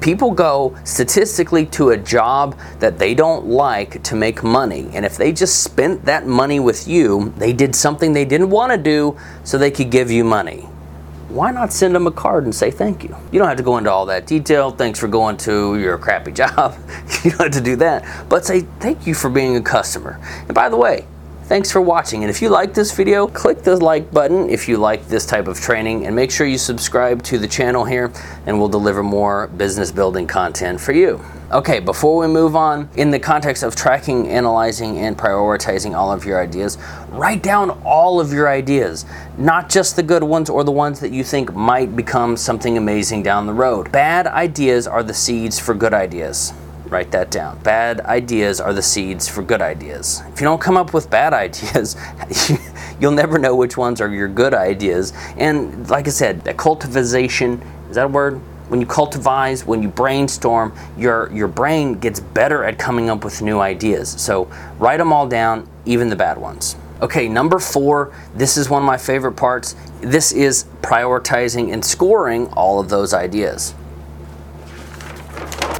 People 0.06 0.30
go 0.30 0.72
statistically 0.84 1.66
to 1.66 1.90
a 1.90 1.96
job 1.96 2.56
that 2.78 2.96
they 2.96 3.12
don't 3.12 3.46
like 3.46 4.04
to 4.04 4.14
make 4.14 4.44
money. 4.44 4.88
And 4.92 5.04
if 5.04 5.16
they 5.16 5.32
just 5.32 5.64
spent 5.64 6.04
that 6.04 6.28
money 6.28 6.60
with 6.60 6.86
you, 6.86 7.34
they 7.38 7.52
did 7.52 7.74
something 7.74 8.12
they 8.12 8.24
didn't 8.24 8.50
want 8.50 8.70
to 8.70 8.78
do 8.78 9.18
so 9.42 9.58
they 9.58 9.72
could 9.72 9.90
give 9.90 10.08
you 10.08 10.22
money. 10.22 10.60
Why 11.28 11.50
not 11.50 11.72
send 11.72 11.92
them 11.92 12.06
a 12.06 12.12
card 12.12 12.44
and 12.44 12.54
say 12.54 12.70
thank 12.70 13.02
you? 13.02 13.16
You 13.32 13.40
don't 13.40 13.48
have 13.48 13.56
to 13.56 13.64
go 13.64 13.78
into 13.78 13.90
all 13.90 14.06
that 14.06 14.28
detail. 14.28 14.70
Thanks 14.70 15.00
for 15.00 15.08
going 15.08 15.38
to 15.38 15.76
your 15.76 15.98
crappy 15.98 16.30
job. 16.42 16.78
you 17.24 17.32
don't 17.32 17.40
have 17.40 17.50
to 17.54 17.60
do 17.60 17.74
that. 17.74 18.28
But 18.28 18.44
say 18.44 18.60
thank 18.78 19.08
you 19.08 19.14
for 19.14 19.28
being 19.28 19.56
a 19.56 19.60
customer. 19.60 20.20
And 20.42 20.54
by 20.54 20.68
the 20.68 20.76
way, 20.76 21.04
Thanks 21.46 21.70
for 21.70 21.80
watching, 21.80 22.24
and 22.24 22.28
if 22.28 22.42
you 22.42 22.48
like 22.48 22.74
this 22.74 22.90
video, 22.90 23.28
click 23.28 23.62
the 23.62 23.76
like 23.76 24.10
button 24.10 24.50
if 24.50 24.68
you 24.68 24.78
like 24.78 25.06
this 25.06 25.24
type 25.24 25.46
of 25.46 25.60
training, 25.60 26.04
and 26.04 26.16
make 26.16 26.32
sure 26.32 26.44
you 26.44 26.58
subscribe 26.58 27.22
to 27.22 27.38
the 27.38 27.46
channel 27.46 27.84
here, 27.84 28.12
and 28.46 28.58
we'll 28.58 28.68
deliver 28.68 29.04
more 29.04 29.46
business 29.46 29.92
building 29.92 30.26
content 30.26 30.80
for 30.80 30.90
you. 30.90 31.24
Okay, 31.52 31.78
before 31.78 32.18
we 32.18 32.26
move 32.26 32.56
on, 32.56 32.88
in 32.96 33.12
the 33.12 33.20
context 33.20 33.62
of 33.62 33.76
tracking, 33.76 34.28
analyzing, 34.28 34.98
and 34.98 35.16
prioritizing 35.16 35.94
all 35.94 36.10
of 36.10 36.24
your 36.24 36.42
ideas, 36.42 36.78
write 37.10 37.44
down 37.44 37.70
all 37.84 38.18
of 38.18 38.32
your 38.32 38.48
ideas, 38.48 39.06
not 39.38 39.68
just 39.68 39.94
the 39.94 40.02
good 40.02 40.24
ones 40.24 40.50
or 40.50 40.64
the 40.64 40.72
ones 40.72 40.98
that 40.98 41.12
you 41.12 41.22
think 41.22 41.54
might 41.54 41.94
become 41.94 42.36
something 42.36 42.76
amazing 42.76 43.22
down 43.22 43.46
the 43.46 43.54
road. 43.54 43.92
Bad 43.92 44.26
ideas 44.26 44.88
are 44.88 45.04
the 45.04 45.14
seeds 45.14 45.60
for 45.60 45.74
good 45.74 45.94
ideas. 45.94 46.52
Write 46.88 47.10
that 47.10 47.30
down. 47.30 47.58
Bad 47.60 48.00
ideas 48.02 48.60
are 48.60 48.72
the 48.72 48.82
seeds 48.82 49.28
for 49.28 49.42
good 49.42 49.60
ideas. 49.60 50.22
If 50.32 50.40
you 50.40 50.44
don't 50.44 50.60
come 50.60 50.76
up 50.76 50.94
with 50.94 51.10
bad 51.10 51.34
ideas, 51.46 51.96
you'll 53.00 53.12
never 53.12 53.38
know 53.38 53.56
which 53.56 53.76
ones 53.76 54.00
are 54.00 54.08
your 54.08 54.28
good 54.28 54.54
ideas. 54.54 55.12
And 55.36 55.88
like 55.90 56.06
I 56.06 56.10
said, 56.10 56.44
the 56.44 56.54
cultivation 56.54 57.60
is 57.88 57.96
that 57.96 58.06
a 58.06 58.08
word? 58.08 58.40
When 58.68 58.80
you 58.80 58.86
cultivize, 58.86 59.64
when 59.64 59.80
you 59.80 59.88
brainstorm, 59.88 60.72
your 60.98 61.30
your 61.32 61.46
brain 61.46 61.94
gets 61.94 62.18
better 62.18 62.64
at 62.64 62.78
coming 62.78 63.10
up 63.10 63.24
with 63.24 63.40
new 63.40 63.60
ideas. 63.60 64.08
So 64.20 64.50
write 64.78 64.96
them 64.96 65.12
all 65.12 65.28
down, 65.28 65.68
even 65.84 66.08
the 66.08 66.16
bad 66.16 66.36
ones. 66.36 66.76
Okay, 67.00 67.28
number 67.28 67.58
four, 67.58 68.12
this 68.34 68.56
is 68.56 68.68
one 68.70 68.82
of 68.82 68.86
my 68.86 68.96
favorite 68.96 69.34
parts. 69.34 69.76
This 70.00 70.32
is 70.32 70.64
prioritizing 70.82 71.72
and 71.72 71.84
scoring 71.84 72.48
all 72.54 72.80
of 72.80 72.88
those 72.88 73.12
ideas. 73.12 73.74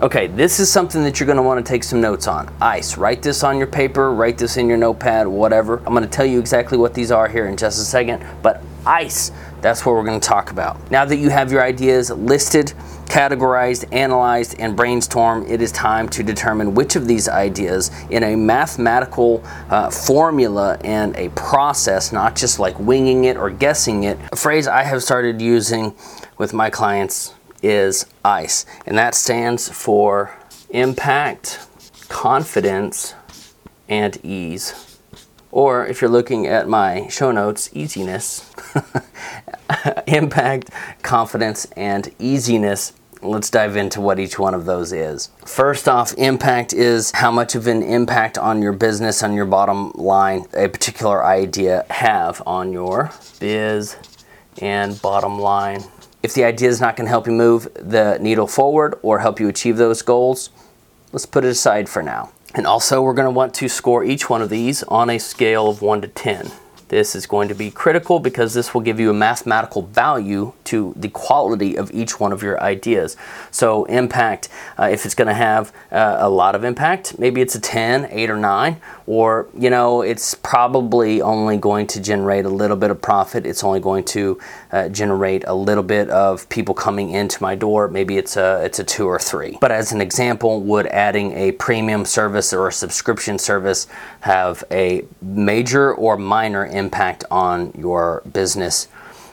Okay, 0.03 0.27
this 0.27 0.61
is 0.61 0.71
something 0.71 1.03
that 1.05 1.19
you're 1.19 1.27
going 1.27 1.39
to 1.39 1.43
want 1.43 1.65
to 1.65 1.67
take 1.67 1.83
some 1.83 2.03
notes 2.03 2.29
on. 2.29 2.55
ICE. 2.61 2.99
Write 2.99 3.23
this 3.23 3.43
on 3.43 3.57
your 3.57 3.67
paper, 3.67 4.13
write 4.13 4.37
this 4.37 4.59
in 4.59 4.69
your 4.69 4.77
notepad, 4.77 5.27
whatever. 5.27 5.79
I'm 5.79 5.95
going 5.95 6.03
to 6.03 6.09
tell 6.09 6.27
you 6.27 6.39
exactly 6.39 6.77
what 6.77 6.93
these 6.93 7.11
are 7.11 7.27
here 7.27 7.47
in 7.47 7.57
just 7.57 7.81
a 7.81 7.85
second, 7.85 8.23
but 8.43 8.63
ICE, 8.85 9.33
that's 9.63 9.87
what 9.87 9.95
we're 9.95 10.05
going 10.05 10.21
to 10.21 10.29
talk 10.29 10.51
about. 10.51 10.91
Now 10.91 11.07
that 11.07 11.17
you 11.17 11.31
have 11.31 11.51
your 11.51 11.63
ideas 11.63 12.11
listed, 12.11 12.75
categorized, 13.07 13.91
analyzed, 13.91 14.57
and 14.59 14.77
brainstormed, 14.77 15.49
it 15.49 15.63
is 15.63 15.73
time 15.73 16.11
to 16.11 16.23
determine 16.23 16.75
which 16.75 16.95
of 16.95 17.09
these 17.09 17.27
ideas 17.27 17.91
in 18.11 18.23
a 18.23 18.37
mathematical 18.37 19.43
uh, 19.71 19.89
formula 19.89 20.79
and 20.85 21.17
a 21.17 21.31
process, 21.31 22.13
not 22.13 22.37
just 22.37 22.59
like 22.59 22.79
winging 22.79 23.25
it 23.25 23.39
or 23.39 23.49
guessing 23.49 24.05
it. 24.05 24.19
A 24.31 24.37
phrase 24.37 24.69
I 24.69 24.83
have 24.83 25.03
started 25.03 25.41
using 25.41 25.95
with 26.37 26.53
my 26.53 26.69
clients 26.69 27.33
is 27.63 28.07
ICE, 28.25 28.67
and 28.87 28.97
that 28.99 29.15
stands 29.15 29.69
for 29.69 30.37
impact, 30.71 31.67
confidence, 32.09 33.15
and 33.89 34.19
ease. 34.25 34.99
Or 35.51 35.87
if 35.87 36.01
you're 36.01 36.11
looking 36.11 36.47
at 36.47 36.69
my 36.69 37.09
show 37.09 37.33
notes, 37.33 37.71
easiness, 37.73 38.53
impact, 40.07 40.71
confidence, 41.03 41.67
and 41.77 42.13
easiness. 42.19 42.93
Let's 43.23 43.49
dive 43.49 43.77
into 43.77 44.01
what 44.01 44.19
each 44.19 44.39
one 44.39 44.53
of 44.53 44.67
those 44.67 44.93
is. 44.93 45.31
First 45.47 45.89
off, 45.89 46.13
impact 46.19 46.75
is 46.75 47.11
how 47.13 47.31
much 47.31 47.55
of 47.55 47.67
an 47.67 47.83
impact 47.83 48.37
on 48.37 48.61
your 48.61 48.75
business, 48.75 49.23
on 49.23 49.33
your 49.33 49.47
bottom 49.47 49.93
line, 49.93 50.45
a 50.53 50.69
particular 50.69 51.25
idea 51.25 51.87
have 51.89 52.43
on 52.47 52.73
your 52.73 53.11
biz 53.41 53.97
and 54.61 55.01
bottom 55.01 55.39
line 55.39 55.83
if 56.27 56.35
the 56.35 56.43
idea 56.43 56.69
is 56.69 56.81
not 56.81 56.97
going 56.97 57.05
to 57.05 57.09
help 57.09 57.29
you 57.29 57.33
move 57.33 57.69
the 57.75 58.19
needle 58.21 58.49
forward 58.49 58.99
or 59.03 59.21
help 59.21 59.39
you 59.39 59.49
achieve 59.49 59.77
those 59.77 60.03
goals, 60.03 60.51
let's 61.13 61.25
put 61.25 61.45
it 61.45 61.51
aside 61.51 61.89
for 61.89 62.03
now. 62.03 62.33
And 62.53 62.67
also, 62.67 63.01
we're 63.01 63.15
going 63.15 63.27
to 63.27 63.31
want 63.31 63.55
to 63.55 63.69
score 63.69 64.03
each 64.03 64.29
one 64.29 64.43
of 64.43 64.51
these 64.51 64.83
on 64.85 65.09
a 65.09 65.19
scale 65.19 65.69
of 65.69 65.83
1 65.83 66.01
to 66.01 66.09
10. 66.09 66.51
This 66.89 67.15
is 67.15 67.27
going 67.29 67.47
to 67.47 67.55
be 67.55 67.71
critical 67.71 68.19
because 68.19 68.55
this 68.55 68.75
will 68.75 68.81
give 68.81 68.99
you 68.99 69.09
a 69.09 69.15
mathematical 69.15 69.83
value 69.83 70.53
to 70.65 70.95
the 70.97 71.09
quality 71.09 71.77
of 71.77 71.93
each 71.93 72.19
one 72.19 72.33
of 72.33 72.43
your 72.43 72.61
ideas. 72.61 73.17
So, 73.53 73.85
impact, 73.85 74.49
uh, 74.81 74.89
if 74.91 75.07
it's 75.07 75.15
going 75.15 75.29
to 75.29 75.35
have 75.35 75.73
uh, 75.93 76.17
a 76.19 76.29
lot 76.29 76.57
of 76.57 76.65
impact, 76.65 77.21
maybe 77.21 77.41
it's 77.41 77.55
a 77.55 77.61
10, 77.61 78.09
8, 78.11 78.31
or 78.31 78.37
9, 78.37 78.81
or 79.07 79.49
you 79.57 79.71
know, 79.71 80.03
it's 80.03 80.35
probably 80.35 81.23
only 81.23 81.57
going 81.57 81.87
to 81.89 82.01
generate 82.01 82.45
a 82.45 82.49
little 82.49 82.77
bit 82.77 82.91
of 82.91 83.01
profit. 83.01 83.47
It's 83.47 83.63
only 83.63 83.81
going 83.81 84.05
to 84.05 84.39
uh, 84.73 84.89
generate 84.89 85.45
a 85.47 85.55
little 85.55 85.83
bit 85.83 86.11
of 86.11 86.49
people 86.49 86.75
coming 86.75 87.11
into 87.11 87.43
my 87.43 87.55
door. 87.55 87.89
Maybe 87.89 88.19
it's 88.19 88.37
a 88.37 88.65
it's 88.65 88.79
a 88.79 88.85
2 88.85 89.07
or 89.07 89.19
3. 89.19 89.59
But 89.61 89.71
as 89.71 89.93
an 89.93 90.01
example, 90.01 90.61
would 90.61 90.87
adding 90.87 91.33
a 91.33 91.53
premium 91.53 92.05
service 92.05 92.53
or 92.53 92.69
a 92.69 92.73
subscription 92.73 93.39
service 93.39 93.87
have 94.21 94.65
a 94.71 95.05
major 95.23 95.95
or 95.95 96.17
minor 96.17 96.67
impact 96.67 97.25
on 97.31 97.73
your 97.77 98.23
business. 98.33 98.89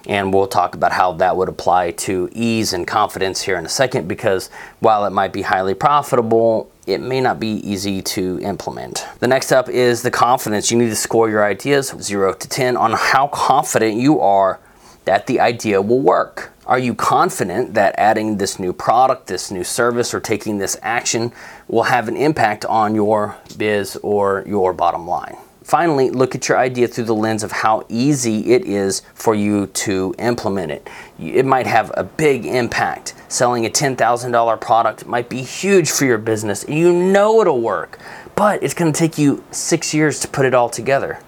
And 0.07 0.33
we'll 0.33 0.47
talk 0.47 0.75
about 0.75 0.91
how 0.91 1.13
that 1.13 1.37
would 1.37 1.47
apply 1.47 1.91
to 1.91 2.29
ease 2.33 2.73
and 2.73 2.85
confidence 2.85 3.41
here 3.41 3.57
in 3.57 3.65
a 3.65 3.69
second 3.69 4.07
because 4.07 4.49
while 4.79 5.05
it 5.05 5.11
might 5.11 5.31
be 5.31 5.43
highly 5.43 5.73
profitable, 5.73 6.69
it 6.85 6.99
may 6.99 7.21
not 7.21 7.39
be 7.39 7.47
easy 7.47 8.01
to 8.01 8.39
implement. 8.41 9.05
The 9.19 9.27
next 9.27 9.53
up 9.53 9.69
is 9.69 10.01
the 10.01 10.11
confidence. 10.11 10.71
You 10.71 10.77
need 10.77 10.89
to 10.89 10.95
score 10.95 11.29
your 11.29 11.45
ideas 11.45 11.93
0 11.99 12.33
to 12.33 12.49
10 12.49 12.75
on 12.75 12.91
how 12.91 13.27
confident 13.27 13.95
you 13.95 14.19
are 14.19 14.59
that 15.05 15.27
the 15.27 15.39
idea 15.39 15.81
will 15.81 15.99
work? 15.99 16.51
Are 16.65 16.79
you 16.79 16.95
confident 16.95 17.73
that 17.73 17.95
adding 17.97 18.37
this 18.37 18.57
new 18.57 18.71
product, 18.71 19.27
this 19.27 19.51
new 19.51 19.63
service, 19.63 20.13
or 20.13 20.19
taking 20.19 20.57
this 20.57 20.77
action 20.81 21.33
will 21.67 21.83
have 21.83 22.07
an 22.07 22.15
impact 22.15 22.63
on 22.65 22.95
your 22.95 23.35
biz 23.57 23.97
or 23.97 24.43
your 24.47 24.71
bottom 24.71 25.05
line? 25.05 25.35
Finally, 25.63 26.09
look 26.09 26.35
at 26.35 26.49
your 26.49 26.57
idea 26.57 26.87
through 26.87 27.05
the 27.05 27.15
lens 27.15 27.41
of 27.41 27.51
how 27.51 27.85
easy 27.87 28.51
it 28.51 28.65
is 28.65 29.01
for 29.13 29.33
you 29.33 29.67
to 29.67 30.13
implement 30.19 30.71
it. 30.71 30.89
It 31.17 31.45
might 31.45 31.67
have 31.67 31.91
a 31.95 32.03
big 32.03 32.45
impact. 32.45 33.13
Selling 33.29 33.65
a 33.65 33.69
$10,000 33.69 34.61
product 34.61 35.05
might 35.05 35.29
be 35.29 35.41
huge 35.41 35.89
for 35.89 36.05
your 36.05 36.17
business, 36.17 36.65
you 36.67 36.91
know 36.91 37.39
it'll 37.41 37.61
work, 37.61 37.97
but 38.35 38.61
it's 38.61 38.73
going 38.73 38.91
to 38.91 38.97
take 38.97 39.17
you 39.17 39.43
six 39.51 39.93
years 39.93 40.19
to 40.19 40.27
put 40.27 40.45
it 40.45 40.53
all 40.53 40.69
together 40.69 41.19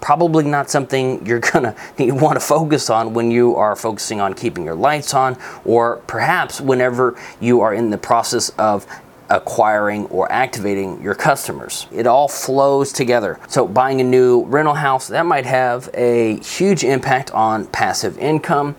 probably 0.00 0.44
not 0.44 0.70
something 0.70 1.24
you're 1.26 1.40
gonna 1.52 1.74
want 1.98 2.34
to 2.34 2.44
focus 2.44 2.90
on 2.90 3.12
when 3.12 3.30
you 3.30 3.54
are 3.56 3.76
focusing 3.76 4.20
on 4.20 4.34
keeping 4.34 4.64
your 4.64 4.74
lights 4.74 5.14
on, 5.14 5.36
or 5.64 5.96
perhaps 6.06 6.60
whenever 6.60 7.20
you 7.40 7.60
are 7.60 7.74
in 7.74 7.90
the 7.90 7.98
process 7.98 8.50
of 8.58 8.86
acquiring 9.30 10.06
or 10.06 10.30
activating 10.30 11.00
your 11.00 11.14
customers. 11.14 11.86
It 11.92 12.06
all 12.06 12.28
flows 12.28 12.92
together. 12.92 13.38
So, 13.48 13.66
buying 13.66 14.00
a 14.00 14.04
new 14.04 14.44
rental 14.44 14.74
house, 14.74 15.08
that 15.08 15.24
might 15.24 15.46
have 15.46 15.88
a 15.94 16.38
huge 16.40 16.84
impact 16.84 17.30
on 17.30 17.66
passive 17.66 18.18
income. 18.18 18.76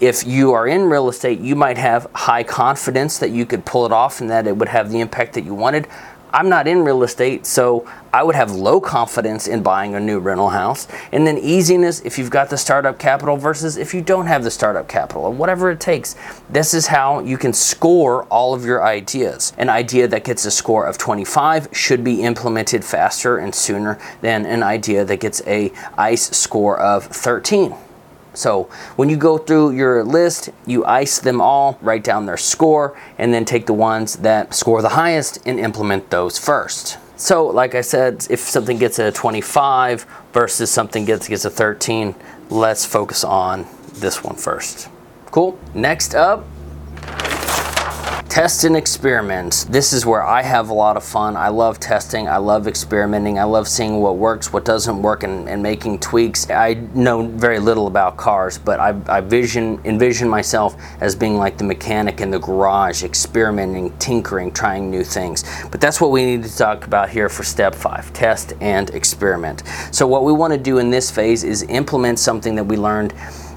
If 0.00 0.26
you 0.26 0.52
are 0.52 0.66
in 0.66 0.84
real 0.84 1.10
estate, 1.10 1.40
you 1.40 1.54
might 1.54 1.76
have 1.76 2.08
high 2.14 2.42
confidence 2.42 3.18
that 3.18 3.30
you 3.30 3.44
could 3.44 3.66
pull 3.66 3.84
it 3.84 3.92
off 3.92 4.22
and 4.22 4.30
that 4.30 4.46
it 4.46 4.56
would 4.56 4.68
have 4.68 4.90
the 4.90 5.00
impact 5.00 5.34
that 5.34 5.44
you 5.44 5.54
wanted. 5.54 5.86
I'm 6.32 6.48
not 6.48 6.66
in 6.66 6.84
real 6.84 7.02
estate, 7.02 7.46
so 7.46 7.88
I 8.12 8.22
would 8.22 8.34
have 8.34 8.52
low 8.52 8.80
confidence 8.80 9.46
in 9.46 9.62
buying 9.62 9.94
a 9.94 10.00
new 10.00 10.18
rental 10.18 10.50
house. 10.50 10.88
And 11.12 11.26
then 11.26 11.38
easiness 11.38 12.00
if 12.00 12.18
you've 12.18 12.30
got 12.30 12.50
the 12.50 12.56
startup 12.56 12.98
capital 12.98 13.36
versus 13.36 13.76
if 13.76 13.94
you 13.94 14.00
don't 14.00 14.26
have 14.26 14.44
the 14.44 14.50
startup 14.50 14.88
capital, 14.88 15.24
or 15.24 15.32
whatever 15.32 15.70
it 15.70 15.80
takes. 15.80 16.16
This 16.48 16.74
is 16.74 16.86
how 16.86 17.20
you 17.20 17.38
can 17.38 17.52
score 17.52 18.24
all 18.24 18.54
of 18.54 18.64
your 18.64 18.84
ideas. 18.84 19.52
An 19.58 19.68
idea 19.68 20.08
that 20.08 20.24
gets 20.24 20.44
a 20.44 20.50
score 20.50 20.86
of 20.86 20.98
25 20.98 21.68
should 21.72 22.04
be 22.04 22.22
implemented 22.22 22.84
faster 22.84 23.38
and 23.38 23.54
sooner 23.54 23.98
than 24.20 24.46
an 24.46 24.62
idea 24.62 25.04
that 25.04 25.20
gets 25.20 25.42
a 25.46 25.72
ICE 25.96 26.36
score 26.36 26.78
of 26.78 27.04
13. 27.04 27.74
So 28.34 28.64
when 28.96 29.08
you 29.08 29.16
go 29.16 29.38
through 29.38 29.72
your 29.72 30.04
list, 30.04 30.50
you 30.66 30.84
ice 30.84 31.18
them 31.18 31.40
all, 31.40 31.78
write 31.82 32.04
down 32.04 32.26
their 32.26 32.36
score, 32.36 32.96
and 33.18 33.34
then 33.34 33.44
take 33.44 33.66
the 33.66 33.74
ones 33.74 34.16
that 34.16 34.54
score 34.54 34.82
the 34.82 34.90
highest 34.90 35.38
and 35.46 35.58
implement 35.58 36.10
those 36.10 36.38
first. 36.38 36.98
So, 37.16 37.46
like 37.46 37.74
I 37.74 37.82
said, 37.82 38.26
if 38.30 38.40
something 38.40 38.78
gets 38.78 38.98
a 38.98 39.12
25 39.12 40.06
versus 40.32 40.70
something 40.70 41.04
gets 41.04 41.28
gets 41.28 41.44
a 41.44 41.50
13, 41.50 42.14
let's 42.48 42.86
focus 42.86 43.24
on 43.24 43.66
this 43.92 44.24
one 44.24 44.36
first. 44.36 44.88
Cool. 45.30 45.58
Next 45.74 46.14
up, 46.14 46.46
Test 48.30 48.62
and 48.62 48.76
experiment. 48.76 49.66
This 49.70 49.92
is 49.92 50.06
where 50.06 50.22
I 50.22 50.40
have 50.42 50.70
a 50.70 50.72
lot 50.72 50.96
of 50.96 51.02
fun. 51.02 51.36
I 51.36 51.48
love 51.48 51.80
testing. 51.80 52.28
I 52.28 52.36
love 52.36 52.68
experimenting. 52.68 53.40
I 53.40 53.42
love 53.42 53.66
seeing 53.66 54.00
what 54.00 54.18
works, 54.18 54.52
what 54.52 54.64
doesn't 54.64 55.02
work, 55.02 55.24
and, 55.24 55.48
and 55.48 55.60
making 55.60 55.98
tweaks. 55.98 56.48
I 56.48 56.74
know 56.94 57.26
very 57.26 57.58
little 57.58 57.88
about 57.88 58.16
cars, 58.16 58.56
but 58.56 58.78
I, 58.78 58.94
I 59.08 59.20
vision 59.20 59.80
envision 59.84 60.28
myself 60.28 60.76
as 61.00 61.16
being 61.16 61.38
like 61.38 61.58
the 61.58 61.64
mechanic 61.64 62.20
in 62.20 62.30
the 62.30 62.38
garage, 62.38 63.02
experimenting, 63.02 63.98
tinkering, 63.98 64.52
trying 64.52 64.92
new 64.92 65.02
things. 65.02 65.42
But 65.72 65.80
that's 65.80 66.00
what 66.00 66.12
we 66.12 66.24
need 66.24 66.44
to 66.44 66.56
talk 66.56 66.86
about 66.86 67.10
here 67.10 67.28
for 67.28 67.42
step 67.42 67.74
five: 67.74 68.12
test 68.12 68.52
and 68.60 68.90
experiment. 68.90 69.64
So 69.90 70.06
what 70.06 70.22
we 70.22 70.32
want 70.32 70.52
to 70.52 70.58
do 70.58 70.78
in 70.78 70.88
this 70.88 71.10
phase 71.10 71.42
is 71.42 71.64
implement 71.64 72.20
something 72.20 72.54
that 72.54 72.64
we 72.64 72.76
learned 72.76 73.12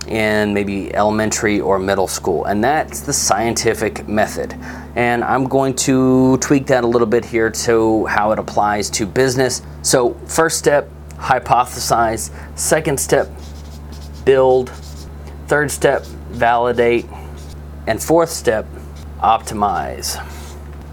in 0.08 0.54
maybe 0.54 0.94
elementary 0.94 1.60
or 1.60 1.80
middle 1.80 2.08
school, 2.08 2.46
and 2.46 2.64
that's 2.64 3.02
the 3.02 3.14
scientific 3.14 4.08
method. 4.08 4.54
And 4.96 5.24
I'm 5.24 5.46
going 5.46 5.76
to 5.88 6.38
tweak 6.38 6.68
that 6.68 6.84
a 6.84 6.88
little 6.88 7.08
bit 7.08 7.26
here 7.26 7.50
to 7.50 8.06
how 8.06 8.32
it 8.32 8.40
applies 8.40 8.90
to 8.92 9.06
business. 9.06 9.62
So, 9.82 10.14
first 10.26 10.58
step, 10.58 10.90
hypothesize. 11.18 12.32
Second 12.58 13.00
step, 13.00 13.30
build. 14.26 14.70
Third 15.48 15.72
step, 15.72 16.06
validate. 16.32 17.06
And 17.88 18.02
fourth 18.02 18.30
step, 18.30 18.66
optimize. 19.20 20.22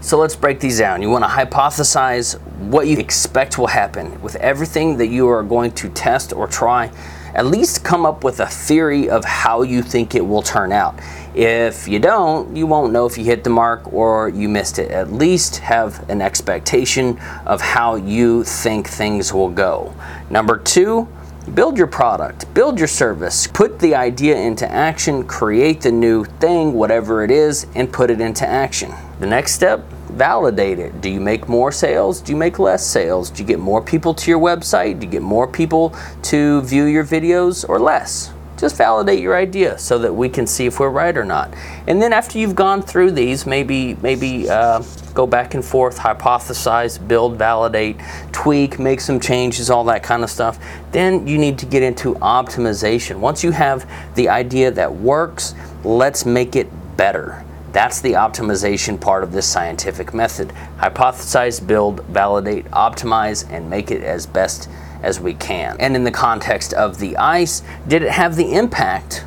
So 0.01 0.17
let's 0.17 0.35
break 0.35 0.59
these 0.59 0.79
down. 0.79 1.01
You 1.01 1.09
want 1.09 1.23
to 1.23 1.29
hypothesize 1.29 2.41
what 2.71 2.87
you 2.87 2.97
expect 2.97 3.57
will 3.59 3.67
happen 3.67 4.19
with 4.21 4.35
everything 4.37 4.97
that 4.97 5.07
you 5.07 5.27
are 5.27 5.43
going 5.43 5.71
to 5.73 5.89
test 5.89 6.33
or 6.33 6.47
try 6.47 6.91
at 7.33 7.45
least 7.45 7.83
come 7.83 8.05
up 8.05 8.23
with 8.23 8.39
a 8.39 8.47
theory 8.47 9.09
of 9.09 9.25
how 9.25 9.61
you 9.61 9.81
think 9.81 10.15
it 10.15 10.25
will 10.25 10.41
turn 10.41 10.71
out. 10.71 10.99
If 11.33 11.87
you 11.87 11.99
don't, 11.99 12.55
you 12.55 12.67
won't 12.67 12.91
know 12.91 13.05
if 13.05 13.17
you 13.17 13.23
hit 13.23 13.43
the 13.43 13.49
mark 13.49 13.93
or 13.93 14.29
you 14.29 14.49
missed 14.49 14.79
it. 14.79 14.91
At 14.91 15.13
least 15.13 15.57
have 15.57 16.09
an 16.09 16.21
expectation 16.21 17.19
of 17.45 17.61
how 17.61 17.95
you 17.95 18.43
think 18.43 18.87
things 18.87 19.33
will 19.33 19.49
go. 19.49 19.93
Number 20.29 20.57
two, 20.57 21.07
build 21.53 21.77
your 21.77 21.87
product, 21.87 22.53
build 22.53 22.77
your 22.77 22.87
service, 22.87 23.47
put 23.47 23.79
the 23.79 23.95
idea 23.95 24.35
into 24.35 24.69
action, 24.69 25.23
create 25.23 25.81
the 25.81 25.91
new 25.91 26.25
thing, 26.25 26.73
whatever 26.73 27.23
it 27.23 27.31
is, 27.31 27.65
and 27.75 27.91
put 27.91 28.09
it 28.11 28.19
into 28.19 28.47
action. 28.47 28.93
The 29.19 29.27
next 29.27 29.53
step, 29.53 29.85
validate 30.11 30.79
it. 30.79 31.01
Do 31.01 31.09
you 31.09 31.19
make 31.19 31.47
more 31.47 31.71
sales? 31.71 32.21
Do 32.21 32.31
you 32.31 32.37
make 32.37 32.59
less 32.59 32.85
sales? 32.85 33.29
Do 33.29 33.41
you 33.41 33.47
get 33.47 33.59
more 33.59 33.81
people 33.81 34.13
to 34.13 34.31
your 34.31 34.39
website? 34.39 34.99
Do 34.99 35.05
you 35.05 35.11
get 35.11 35.21
more 35.21 35.47
people 35.47 35.95
to 36.23 36.61
view 36.61 36.85
your 36.85 37.03
videos 37.03 37.67
or 37.67 37.79
less? 37.79 38.31
Just 38.57 38.77
validate 38.77 39.19
your 39.19 39.35
idea 39.35 39.77
so 39.79 39.97
that 39.97 40.13
we 40.13 40.29
can 40.29 40.45
see 40.45 40.67
if 40.67 40.79
we're 40.79 40.89
right 40.89 41.17
or 41.17 41.25
not. 41.25 41.51
And 41.87 41.99
then 41.99 42.13
after 42.13 42.37
you've 42.37 42.53
gone 42.53 42.83
through 42.83 43.11
these, 43.11 43.47
maybe 43.47 43.95
maybe 44.03 44.47
uh, 44.47 44.83
go 45.15 45.25
back 45.25 45.55
and 45.55 45.65
forth, 45.65 45.97
hypothesize, 45.97 47.05
build, 47.07 47.37
validate, 47.37 47.97
tweak, 48.31 48.77
make 48.77 49.01
some 49.01 49.19
changes, 49.19 49.71
all 49.71 49.83
that 49.85 50.03
kind 50.03 50.23
of 50.23 50.29
stuff. 50.29 50.59
Then 50.91 51.25
you 51.25 51.39
need 51.39 51.57
to 51.57 51.65
get 51.65 51.81
into 51.81 52.13
optimization. 52.15 53.19
Once 53.19 53.43
you 53.43 53.49
have 53.49 53.89
the 54.13 54.29
idea 54.29 54.69
that 54.69 54.93
works, 54.93 55.55
let's 55.83 56.23
make 56.23 56.55
it 56.55 56.69
better 56.97 57.43
that's 57.71 58.01
the 58.01 58.13
optimization 58.13 58.99
part 58.99 59.23
of 59.23 59.31
this 59.31 59.47
scientific 59.47 60.13
method. 60.13 60.49
Hypothesize, 60.77 61.65
build, 61.65 62.03
validate, 62.05 62.65
optimize, 62.71 63.49
and 63.49 63.69
make 63.69 63.91
it 63.91 64.03
as 64.03 64.25
best 64.25 64.69
as 65.03 65.19
we 65.19 65.33
can. 65.33 65.77
And 65.79 65.95
in 65.95 66.03
the 66.03 66.11
context 66.11 66.73
of 66.73 66.99
the 66.99 67.15
ice, 67.17 67.63
did 67.87 68.03
it 68.03 68.11
have 68.11 68.35
the 68.35 68.53
impact 68.53 69.25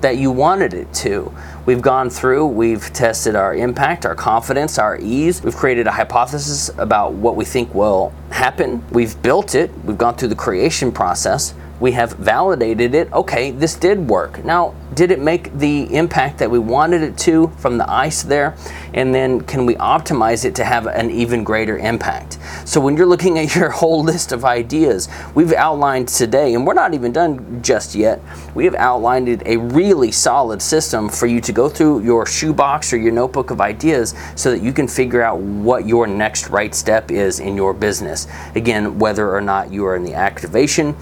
that 0.00 0.16
you 0.16 0.30
wanted 0.30 0.74
it 0.74 0.92
to? 0.94 1.32
We've 1.66 1.80
gone 1.82 2.10
through, 2.10 2.46
we've 2.46 2.92
tested 2.92 3.36
our 3.36 3.54
impact, 3.54 4.04
our 4.04 4.14
confidence, 4.14 4.78
our 4.78 4.98
ease. 5.00 5.42
We've 5.42 5.56
created 5.56 5.86
a 5.86 5.92
hypothesis 5.92 6.70
about 6.76 7.12
what 7.12 7.36
we 7.36 7.44
think 7.44 7.74
will 7.74 8.12
happen. 8.30 8.84
We've 8.90 9.20
built 9.22 9.54
it, 9.54 9.70
we've 9.84 9.96
gone 9.96 10.16
through 10.16 10.28
the 10.28 10.34
creation 10.34 10.92
process 10.92 11.54
we 11.80 11.92
have 11.92 12.12
validated 12.12 12.94
it. 12.94 13.12
Okay, 13.12 13.50
this 13.50 13.74
did 13.74 14.08
work. 14.08 14.44
Now, 14.44 14.74
did 14.94 15.10
it 15.10 15.20
make 15.20 15.52
the 15.58 15.92
impact 15.94 16.38
that 16.38 16.50
we 16.50 16.58
wanted 16.58 17.02
it 17.02 17.18
to 17.18 17.48
from 17.58 17.78
the 17.78 17.90
ice 17.90 18.22
there? 18.22 18.56
And 18.92 19.12
then 19.12 19.40
can 19.40 19.66
we 19.66 19.74
optimize 19.76 20.44
it 20.44 20.54
to 20.56 20.64
have 20.64 20.86
an 20.86 21.10
even 21.10 21.42
greater 21.42 21.76
impact? 21.78 22.38
So 22.64 22.80
when 22.80 22.96
you're 22.96 23.06
looking 23.06 23.38
at 23.38 23.54
your 23.56 23.70
whole 23.70 24.02
list 24.04 24.32
of 24.32 24.44
ideas, 24.44 25.08
we've 25.34 25.52
outlined 25.52 26.08
today, 26.08 26.54
and 26.54 26.66
we're 26.66 26.74
not 26.74 26.94
even 26.94 27.12
done 27.12 27.62
just 27.62 27.94
yet, 27.94 28.20
we 28.54 28.64
have 28.64 28.74
outlined 28.76 29.42
a 29.46 29.56
really 29.56 30.12
solid 30.12 30.62
system 30.62 31.08
for 31.08 31.26
you 31.26 31.40
to 31.40 31.52
go 31.52 31.68
through 31.68 32.02
your 32.02 32.24
shoebox 32.26 32.92
or 32.92 32.98
your 32.98 33.12
notebook 33.12 33.50
of 33.50 33.60
ideas 33.60 34.14
so 34.36 34.50
that 34.50 34.62
you 34.62 34.72
can 34.72 34.86
figure 34.86 35.22
out 35.22 35.40
what 35.40 35.86
your 35.86 36.06
next 36.06 36.48
right 36.48 36.74
step 36.74 37.10
is 37.10 37.40
in 37.40 37.56
your 37.56 37.74
business. 37.74 38.28
Again, 38.54 38.98
whether 38.98 39.34
or 39.34 39.40
not 39.40 39.72
you 39.72 39.84
are 39.86 39.96
in 39.96 40.04
the 40.04 40.14
activation 40.14 40.94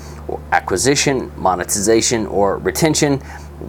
acquisition, 0.53 1.33
monetization, 1.37 2.27
or 2.27 2.59
retention. 2.59 3.19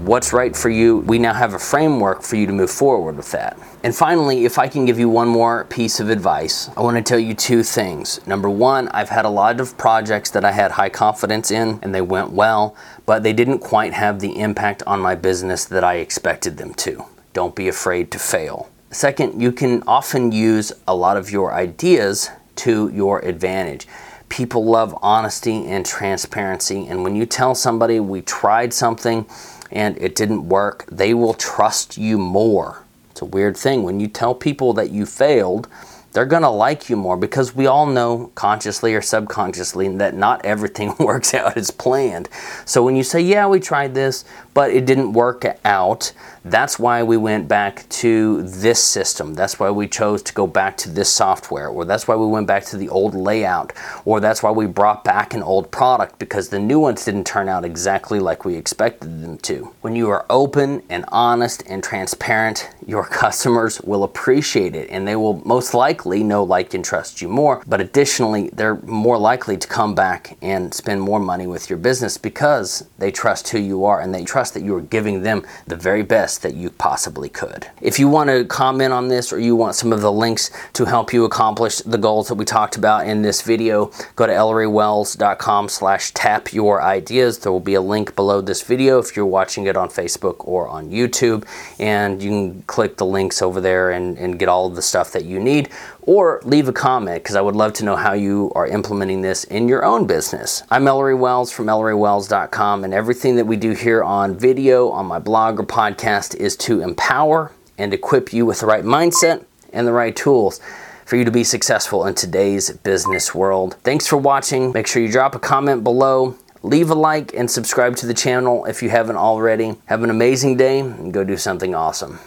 What's 0.05 0.33
right 0.33 0.55
for 0.55 0.69
you? 0.69 0.97
We 0.99 1.19
now 1.19 1.33
have 1.33 1.53
a 1.53 1.59
framework 1.59 2.23
for 2.23 2.35
you 2.35 2.47
to 2.47 2.51
move 2.51 2.71
forward 2.71 3.15
with 3.15 3.31
that. 3.31 3.57
And 3.83 3.95
finally, 3.95 4.45
if 4.45 4.57
I 4.57 4.67
can 4.67 4.85
give 4.85 4.97
you 4.97 5.07
one 5.07 5.27
more 5.27 5.65
piece 5.65 5.99
of 5.99 6.09
advice, 6.09 6.69
I 6.75 6.81
want 6.81 6.97
to 6.97 7.03
tell 7.03 7.19
you 7.19 7.33
two 7.33 7.63
things. 7.63 8.25
Number 8.25 8.49
one, 8.49 8.87
I've 8.89 9.09
had 9.09 9.25
a 9.25 9.29
lot 9.29 9.59
of 9.59 9.77
projects 9.77 10.31
that 10.31 10.43
I 10.43 10.51
had 10.51 10.71
high 10.71 10.89
confidence 10.89 11.51
in 11.51 11.79
and 11.81 11.93
they 11.93 12.01
went 12.01 12.31
well, 12.31 12.75
but 13.05 13.23
they 13.23 13.33
didn't 13.33 13.59
quite 13.59 13.93
have 13.93 14.19
the 14.19 14.39
impact 14.39 14.83
on 14.87 14.99
my 14.99 15.15
business 15.15 15.65
that 15.65 15.83
I 15.83 15.95
expected 15.95 16.57
them 16.57 16.73
to. 16.75 17.05
Don't 17.33 17.55
be 17.55 17.67
afraid 17.67 18.09
to 18.11 18.19
fail. 18.19 18.69
Second, 18.89 19.41
you 19.41 19.51
can 19.51 19.83
often 19.87 20.31
use 20.31 20.71
a 20.87 20.95
lot 20.95 21.17
of 21.17 21.29
your 21.31 21.53
ideas 21.53 22.29
to 22.55 22.89
your 22.93 23.19
advantage 23.19 23.87
people 24.33 24.65
love 24.65 24.97
honesty 25.03 25.63
and 25.67 25.85
transparency. 25.85 26.87
And 26.87 27.03
when 27.03 27.15
you 27.15 27.23
tell 27.23 27.53
somebody 27.53 27.99
we 27.99 28.23
tried 28.23 28.73
something 28.73 29.27
and 29.71 29.95
it 29.99 30.15
didn't 30.15 30.49
work, 30.49 30.87
they 30.91 31.13
will 31.13 31.35
trust 31.35 31.99
you 31.99 32.17
more. 32.17 32.83
It's 33.11 33.21
a 33.21 33.25
weird 33.25 33.55
thing. 33.55 33.83
When 33.83 33.99
you 33.99 34.07
tell 34.07 34.33
people 34.33 34.73
that 34.73 34.89
you 34.89 35.05
failed, 35.05 35.67
they're 36.13 36.25
going 36.25 36.41
to 36.41 36.49
like 36.49 36.89
you 36.89 36.95
more 36.95 37.15
because 37.15 37.55
we 37.55 37.67
all 37.67 37.85
know 37.85 38.31
consciously 38.33 38.95
or 38.95 39.03
subconsciously 39.03 39.87
that 39.97 40.15
not 40.15 40.43
everything 40.43 40.95
works 40.99 41.35
out 41.35 41.55
as 41.55 41.69
planned. 41.69 42.27
So 42.65 42.81
when 42.81 42.95
you 42.95 43.03
say, 43.03 43.21
yeah, 43.21 43.45
we 43.45 43.59
tried 43.59 43.93
this, 43.93 44.25
but 44.53 44.71
it 44.71 44.85
didn't 44.85 45.13
work 45.13 45.45
out, 45.65 46.11
that's 46.45 46.77
why 46.77 47.03
we 47.03 47.15
went 47.15 47.47
back 47.47 47.87
to 47.87 48.41
this 48.43 48.83
system. 48.83 49.33
That's 49.33 49.59
why 49.59 49.71
we 49.71 49.87
chose 49.87 50.21
to 50.23 50.33
go 50.33 50.45
back 50.45 50.75
to 50.77 50.89
this 50.89 51.11
software, 51.11 51.69
or 51.69 51.85
that's 51.85 52.07
why 52.07 52.15
we 52.15 52.25
went 52.25 52.47
back 52.47 52.65
to 52.65 52.77
the 52.77 52.89
old 52.89 53.15
layout, 53.15 53.71
or 54.03 54.19
that's 54.19 54.43
why 54.43 54.51
we 54.51 54.65
brought 54.65 55.05
back 55.05 55.33
an 55.33 55.41
old 55.41 55.71
product 55.71 56.19
because 56.19 56.49
the 56.49 56.59
new 56.59 56.79
ones 56.79 57.05
didn't 57.05 57.25
turn 57.25 57.47
out 57.47 57.63
exactly 57.63 58.19
like 58.19 58.43
we 58.43 58.55
expected 58.55 59.23
them 59.23 59.37
to. 59.39 59.73
When 59.81 59.95
you 59.95 60.09
are 60.09 60.25
open 60.29 60.83
and 60.89 61.05
honest 61.07 61.63
and 61.67 61.81
transparent, 61.81 62.69
your 62.85 63.05
customers 63.23 63.79
will 63.81 64.03
appreciate 64.03 64.75
it 64.75 64.89
and 64.89 65.07
they 65.07 65.15
will 65.15 65.41
most 65.45 65.73
likely 65.73 66.23
know, 66.23 66.43
like, 66.43 66.73
and 66.73 66.83
trust 66.83 67.21
you 67.21 67.29
more. 67.29 67.63
But 67.65 67.79
additionally, 67.79 68.49
they're 68.49 68.75
more 68.75 69.17
likely 69.17 69.57
to 69.57 69.67
come 69.67 69.95
back 69.95 70.37
and 70.41 70.73
spend 70.73 71.01
more 71.01 71.19
money 71.19 71.47
with 71.47 71.69
your 71.69 71.79
business 71.79 72.17
because 72.17 72.85
they 72.97 73.11
trust 73.11 73.47
who 73.49 73.59
you 73.59 73.85
are 73.85 74.01
and 74.01 74.13
they 74.13 74.25
trust 74.25 74.42
that 74.51 74.63
you 74.63 74.75
are 74.75 74.81
giving 74.81 75.21
them 75.21 75.45
the 75.67 75.75
very 75.75 76.03
best 76.03 76.23
best 76.23 76.41
that 76.41 76.55
you 76.55 76.69
possibly 76.69 77.27
could. 77.27 77.67
If 77.81 77.99
you 77.99 78.07
want 78.07 78.29
to 78.29 78.45
comment 78.45 78.93
on 78.93 79.09
this 79.09 79.33
or 79.33 79.39
you 79.39 79.55
want 79.55 79.75
some 79.75 79.91
of 79.91 80.01
the 80.01 80.11
links 80.11 80.51
to 80.73 80.85
help 80.85 81.11
you 81.11 81.25
accomplish 81.25 81.79
the 81.79 81.97
goals 81.97 82.27
that 82.29 82.35
we 82.35 82.45
talked 82.45 82.77
about 82.77 83.07
in 83.07 83.23
this 83.23 83.41
video, 83.41 83.91
go 84.15 84.25
to 84.25 84.31
ellerywells.com 84.31 85.69
slash 85.69 86.11
tap 86.11 86.53
your 86.53 86.81
ideas. 86.81 87.39
There 87.39 87.51
will 87.51 87.59
be 87.59 87.73
a 87.73 87.81
link 87.81 88.15
below 88.15 88.41
this 88.41 88.61
video 88.61 88.99
if 88.99 89.15
you're 89.15 89.25
watching 89.25 89.65
it 89.65 89.75
on 89.75 89.89
Facebook 89.89 90.47
or 90.47 90.67
on 90.67 90.91
YouTube. 90.91 91.45
And 91.79 92.21
you 92.21 92.29
can 92.29 92.61
click 92.63 92.97
the 92.97 93.05
links 93.05 93.41
over 93.41 93.59
there 93.59 93.91
and, 93.91 94.17
and 94.17 94.39
get 94.39 94.47
all 94.47 94.67
of 94.67 94.75
the 94.75 94.81
stuff 94.81 95.11
that 95.11 95.25
you 95.25 95.39
need 95.39 95.69
or 96.05 96.41
leave 96.43 96.67
a 96.67 96.73
comment 96.73 97.23
because 97.23 97.35
I 97.35 97.41
would 97.41 97.55
love 97.55 97.73
to 97.73 97.85
know 97.85 97.95
how 97.95 98.13
you 98.13 98.51
are 98.55 98.67
implementing 98.67 99.21
this 99.21 99.43
in 99.45 99.67
your 99.67 99.85
own 99.85 100.05
business. 100.05 100.63
I'm 100.69 100.87
Ellery 100.87 101.15
Wells 101.15 101.51
from 101.51 101.67
ellerywells.com, 101.67 102.83
and 102.83 102.93
everything 102.93 103.35
that 103.37 103.45
we 103.45 103.55
do 103.55 103.71
here 103.71 104.03
on 104.03 104.37
video, 104.37 104.89
on 104.89 105.05
my 105.05 105.19
blog 105.19 105.59
or 105.59 105.63
podcast 105.63 106.35
is 106.35 106.55
to 106.57 106.81
empower 106.81 107.51
and 107.77 107.93
equip 107.93 108.33
you 108.33 108.45
with 108.45 108.59
the 108.59 108.65
right 108.65 108.83
mindset 108.83 109.45
and 109.71 109.87
the 109.87 109.93
right 109.93 110.15
tools 110.15 110.59
for 111.05 111.15
you 111.15 111.25
to 111.25 111.31
be 111.31 111.43
successful 111.43 112.05
in 112.05 112.15
today's 112.15 112.71
business 112.71 113.35
world. 113.35 113.75
Thanks 113.83 114.07
for 114.07 114.17
watching. 114.17 114.71
Make 114.71 114.87
sure 114.87 115.01
you 115.01 115.11
drop 115.11 115.35
a 115.35 115.39
comment 115.39 115.83
below. 115.83 116.37
Leave 116.61 116.89
a 116.89 116.95
like 116.95 117.33
and 117.33 117.51
subscribe 117.51 117.95
to 117.97 118.07
the 118.07 118.13
channel 118.13 118.63
if 118.65 118.81
you 118.81 118.89
haven't 118.89 119.17
already. 119.17 119.75
Have 119.87 120.03
an 120.03 120.09
amazing 120.09 120.55
day 120.55 120.79
and 120.79 121.13
go 121.13 121.23
do 121.23 121.35
something 121.35 121.75
awesome. 121.75 122.19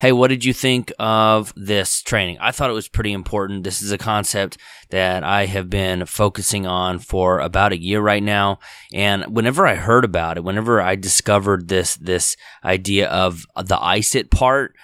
Hey, 0.00 0.12
what 0.12 0.28
did 0.28 0.46
you 0.46 0.54
think 0.54 0.94
of 0.98 1.52
this 1.54 2.00
training? 2.00 2.38
I 2.40 2.52
thought 2.52 2.70
it 2.70 2.72
was 2.72 2.88
pretty 2.88 3.12
important. 3.12 3.64
This 3.64 3.82
is 3.82 3.92
a 3.92 3.98
concept 3.98 4.56
that 4.88 5.22
I 5.22 5.44
have 5.44 5.68
been 5.68 6.06
focusing 6.06 6.66
on 6.66 7.00
for 7.00 7.38
about 7.38 7.72
a 7.72 7.78
year 7.78 8.00
right 8.00 8.22
now. 8.22 8.60
And 8.94 9.24
whenever 9.24 9.66
I 9.66 9.74
heard 9.74 10.06
about 10.06 10.38
it, 10.38 10.44
whenever 10.44 10.80
I 10.80 10.96
discovered 10.96 11.68
this, 11.68 11.96
this 11.96 12.38
idea 12.64 13.10
of 13.10 13.44
the 13.54 13.76
ICIT 13.76 14.30
part, 14.30 14.74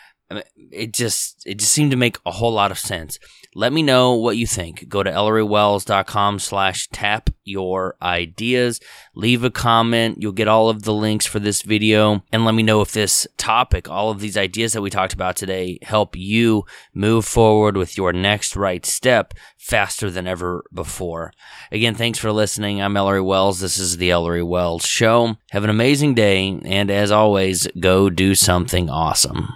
it 0.70 0.92
just, 0.92 1.46
it 1.46 1.58
just 1.58 1.72
seemed 1.72 1.90
to 1.92 1.96
make 1.96 2.18
a 2.26 2.32
whole 2.32 2.52
lot 2.52 2.70
of 2.70 2.78
sense. 2.78 3.18
Let 3.56 3.72
me 3.72 3.82
know 3.82 4.12
what 4.12 4.36
you 4.36 4.46
think. 4.46 4.86
Go 4.86 5.02
to 5.02 5.10
ellerywells.com 5.10 6.40
slash 6.40 6.88
tap 6.88 7.30
your 7.42 7.96
ideas. 8.02 8.80
Leave 9.14 9.44
a 9.44 9.50
comment. 9.50 10.18
You'll 10.20 10.32
get 10.32 10.46
all 10.46 10.68
of 10.68 10.82
the 10.82 10.92
links 10.92 11.24
for 11.24 11.38
this 11.38 11.62
video. 11.62 12.22
And 12.30 12.44
let 12.44 12.54
me 12.54 12.62
know 12.62 12.82
if 12.82 12.92
this 12.92 13.26
topic, 13.38 13.88
all 13.88 14.10
of 14.10 14.20
these 14.20 14.36
ideas 14.36 14.74
that 14.74 14.82
we 14.82 14.90
talked 14.90 15.14
about 15.14 15.36
today, 15.36 15.78
help 15.80 16.16
you 16.16 16.66
move 16.92 17.24
forward 17.24 17.78
with 17.78 17.96
your 17.96 18.12
next 18.12 18.56
right 18.56 18.84
step 18.84 19.32
faster 19.56 20.10
than 20.10 20.26
ever 20.26 20.62
before. 20.74 21.32
Again, 21.72 21.94
thanks 21.94 22.18
for 22.18 22.32
listening. 22.32 22.82
I'm 22.82 22.96
Ellery 22.96 23.22
Wells. 23.22 23.60
This 23.60 23.78
is 23.78 23.96
the 23.96 24.10
Ellery 24.10 24.42
Wells 24.42 24.84
Show. 24.84 25.36
Have 25.52 25.64
an 25.64 25.70
amazing 25.70 26.12
day. 26.12 26.60
And 26.62 26.90
as 26.90 27.10
always, 27.10 27.66
go 27.80 28.10
do 28.10 28.34
something 28.34 28.90
awesome. 28.90 29.48